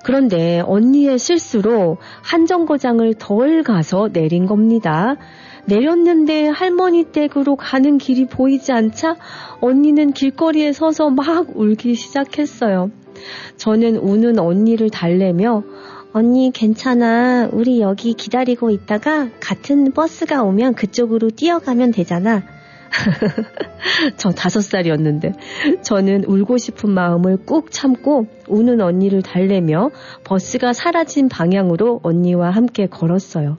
그런데 0.03 0.61
언니의 0.65 1.19
실수로 1.19 1.97
한 2.21 2.45
정거장을 2.45 3.13
덜 3.15 3.63
가서 3.63 4.09
내린 4.11 4.45
겁니다. 4.45 5.15
내렸는데 5.65 6.47
할머니 6.47 7.05
댁으로 7.05 7.55
가는 7.55 7.97
길이 7.97 8.25
보이지 8.25 8.71
않자 8.71 9.15
언니는 9.61 10.13
길거리에 10.13 10.73
서서 10.73 11.09
막 11.09 11.57
울기 11.57 11.95
시작했어요. 11.95 12.91
저는 13.57 13.97
우는 13.97 14.39
언니를 14.39 14.89
달래며 14.89 15.63
언니 16.13 16.51
괜찮아. 16.53 17.49
우리 17.51 17.81
여기 17.81 18.13
기다리고 18.13 18.69
있다가 18.69 19.29
같은 19.39 19.91
버스가 19.91 20.43
오면 20.43 20.75
그쪽으로 20.75 21.29
뛰어가면 21.29 21.91
되잖아. 21.91 22.43
저 24.15 24.31
다섯 24.31 24.61
살이었는데 24.61 25.33
저는 25.81 26.23
울고 26.25 26.57
싶은 26.57 26.89
마음을 26.91 27.37
꾹 27.45 27.71
참고 27.71 28.27
우는 28.47 28.79
언니를 28.79 29.21
달래며 29.21 29.91
버스가 30.23 30.71
사라진 30.71 31.27
방향으로 31.27 31.99
언니와 32.03 32.51
함께 32.51 32.87
걸었어요. 32.87 33.57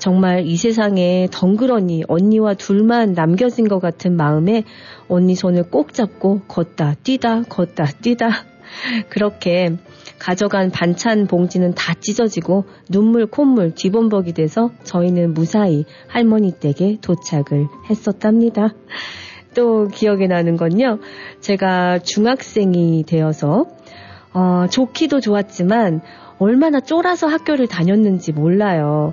정말 0.00 0.46
이 0.46 0.56
세상에 0.56 1.28
덩그러니 1.30 2.04
언니와 2.08 2.54
둘만 2.54 3.12
남겨진 3.12 3.68
것 3.68 3.80
같은 3.80 4.16
마음에 4.16 4.64
언니 5.08 5.34
손을 5.34 5.64
꼭 5.64 5.92
잡고 5.92 6.40
걷다 6.48 6.96
뛰다 7.02 7.42
걷다 7.42 7.84
뛰다 8.00 8.30
그렇게 9.10 9.76
가져간 10.18 10.70
반찬 10.70 11.26
봉지는 11.26 11.74
다 11.74 11.92
찢어지고 12.00 12.64
눈물 12.88 13.26
콧물 13.26 13.74
뒤범벅이 13.74 14.32
돼서 14.32 14.70
저희는 14.84 15.34
무사히 15.34 15.84
할머니 16.08 16.52
댁에 16.52 16.98
도착을 17.00 17.68
했었답니다. 17.88 18.74
또 19.54 19.88
기억에 19.88 20.26
나는 20.28 20.56
건요. 20.56 20.98
제가 21.40 21.98
중학생이 21.98 23.04
되어서 23.06 23.66
어, 24.32 24.66
좋기도 24.70 25.20
좋았지만 25.20 26.00
얼마나 26.38 26.80
쫄아서 26.80 27.26
학교를 27.26 27.66
다녔는지 27.66 28.32
몰라요. 28.32 29.12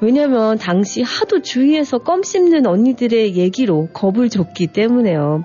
왜냐면 0.00 0.58
당시 0.58 1.02
하도 1.02 1.42
주위에서 1.42 1.98
껌 1.98 2.22
씹는 2.22 2.66
언니들의 2.66 3.36
얘기로 3.36 3.88
겁을 3.92 4.28
줬기 4.28 4.68
때문에요. 4.68 5.42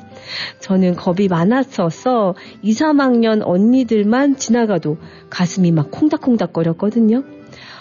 저는 0.59 0.95
겁이 0.95 1.27
많았어서 1.27 2.35
2, 2.61 2.71
3학년 2.73 3.41
언니들만 3.43 4.35
지나가도 4.35 4.97
가슴이 5.29 5.71
막 5.71 5.89
콩닥콩닥 5.89 6.53
거렸거든요. 6.53 7.23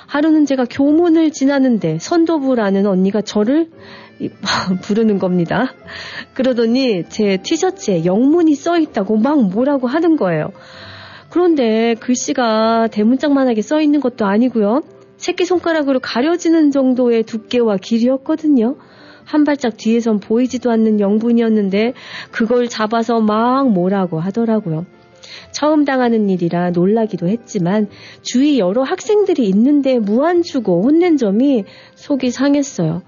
하루는 0.07 0.47
제가 0.47 0.67
교문을 0.69 1.31
지나는데 1.31 1.99
선도부라는 1.99 2.87
언니가 2.87 3.21
저를 3.23 3.71
부르는 4.83 5.19
겁니다. 5.19 5.73
그러더니 6.35 7.05
제 7.09 7.39
티셔츠에 7.43 8.05
영문이 8.05 8.55
써 8.55 8.79
있다고 8.79 9.17
막 9.17 9.43
뭐라고 9.51 9.89
하는 9.89 10.17
거예요. 10.17 10.53
그런데 11.31 11.95
글씨가 11.95 12.89
대문짝만하게 12.89 13.63
써 13.63 13.81
있는 13.81 14.01
것도 14.01 14.27
아니고요. 14.27 14.83
새끼손가락으로 15.23 16.01
가려지는 16.01 16.73
정도의 16.73 17.23
두께와 17.23 17.77
길이였거든요. 17.77 18.77
한 19.25 19.45
발짝 19.45 19.77
뒤에선 19.77 20.19
보이지도 20.19 20.71
않는 20.73 20.99
영분이었는데 20.99 21.95
그걸 22.33 22.69
잡아서 22.69 23.21
막 23.21 23.71
뭐라고 23.71 24.19
하더라고요. 24.19 24.85
처음 25.53 25.85
당하는 25.85 26.29
일이라 26.29 26.71
놀라기도 26.71 27.29
했지만 27.29 27.89
주위 28.23 28.59
여러 28.59 28.83
학생들이 28.83 29.49
있는데 29.49 30.01
무안 30.01 30.43
주고 30.43 30.83
혼낸 30.83 31.17
점이 31.17 31.65
속이 31.95 32.31
상했어요. 32.31 33.03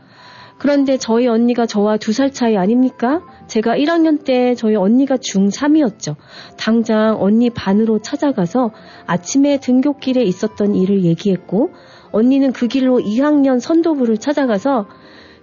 그런데 0.58 0.96
저희 0.98 1.26
언니가 1.26 1.66
저와 1.66 1.96
두 1.96 2.12
살 2.12 2.30
차이 2.30 2.56
아닙니까? 2.56 3.22
제가 3.48 3.76
1학년 3.76 4.24
때 4.24 4.54
저희 4.54 4.76
언니가 4.76 5.16
중3이었죠. 5.16 6.14
당장 6.56 7.20
언니 7.20 7.50
반으로 7.50 8.00
찾아가서 8.00 8.70
아침에 9.06 9.58
등교길에 9.58 10.22
있었던 10.22 10.76
일을 10.76 11.02
얘기했고 11.04 11.70
언니는 12.14 12.52
그 12.52 12.68
길로 12.68 13.00
2학년 13.00 13.58
선도부를 13.58 14.18
찾아가서 14.18 14.86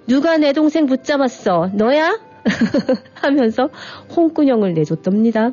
누가 0.07 0.37
내 0.37 0.53
동생 0.53 0.85
붙잡았어? 0.85 1.71
너야? 1.73 2.17
하면서 3.13 3.69
홍군형을 4.15 4.73
내줬답니다. 4.73 5.51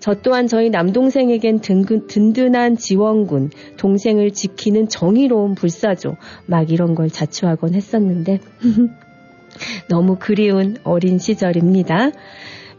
저 0.00 0.14
또한 0.14 0.48
저희 0.48 0.70
남동생에겐 0.70 1.60
든근, 1.60 2.08
든든한 2.08 2.76
지원군, 2.76 3.50
동생을 3.78 4.32
지키는 4.32 4.88
정의로운 4.88 5.54
불사조, 5.54 6.16
막 6.46 6.70
이런 6.70 6.94
걸 6.94 7.08
자처하곤 7.08 7.74
했었는데, 7.74 8.40
너무 9.88 10.16
그리운 10.18 10.76
어린 10.82 11.18
시절입니다. 11.18 12.10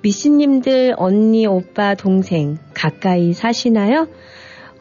미씨님들 0.03 0.93
언니, 0.97 1.47
오빠, 1.47 1.95
동생 1.95 2.57
가까이 2.73 3.33
사시나요? 3.33 4.07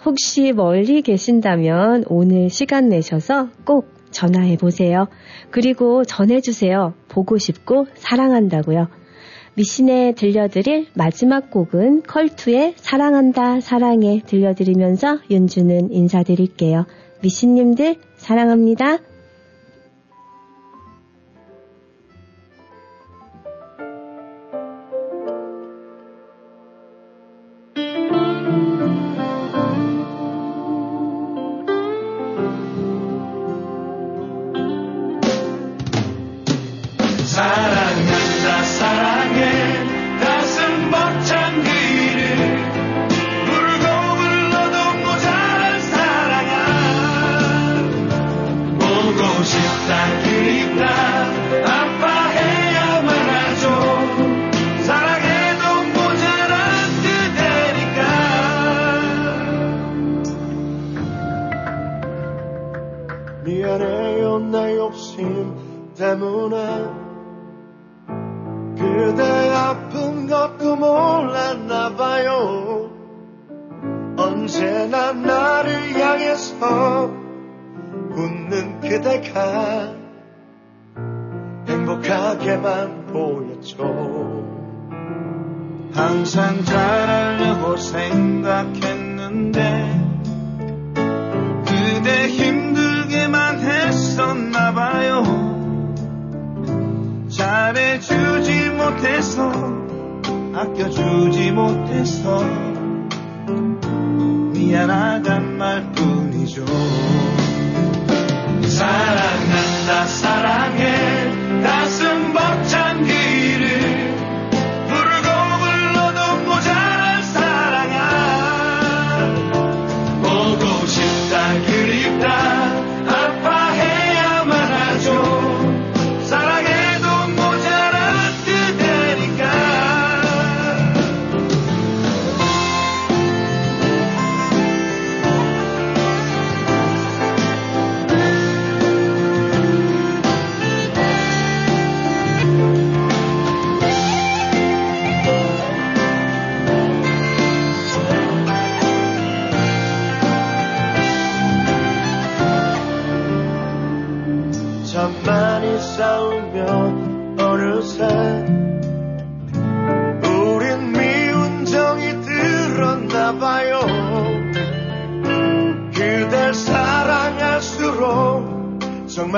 혹시 0.04 0.52
멀리 0.52 1.00
계신다면 1.00 2.04
오늘 2.08 2.50
시간 2.50 2.88
내셔서 2.88 3.48
꼭 3.64 3.88
전화해 4.10 4.56
보세요. 4.56 5.08
그리고 5.50 6.04
전해주세요. 6.04 6.94
보고 7.08 7.38
싶고 7.38 7.86
사랑한다고요. 7.94 8.88
미신에 9.54 10.12
들려드릴 10.12 10.88
마지막 10.94 11.50
곡은 11.50 12.02
컬투의 12.02 12.74
사랑한다 12.76 13.60
사랑해 13.60 14.20
들려드리면서 14.26 15.20
윤주는 15.30 15.92
인사드릴게요. 15.92 16.86
미신님들 17.22 17.96
사랑합니다. 18.16 18.98
못해서 101.54 102.42
미안하단 104.52 105.56
말뿐이죠. 105.56 106.64
사랑 108.62 109.33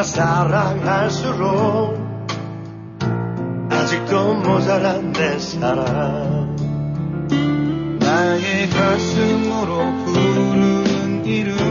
사랑할수록 0.06 1.98
아직도 3.70 4.34
모자란 4.34 5.12
내 5.12 5.38
사랑 5.38 6.56
나의 7.98 8.70
가슴으로 8.70 10.04
부르는 10.04 11.24
이름. 11.24 11.65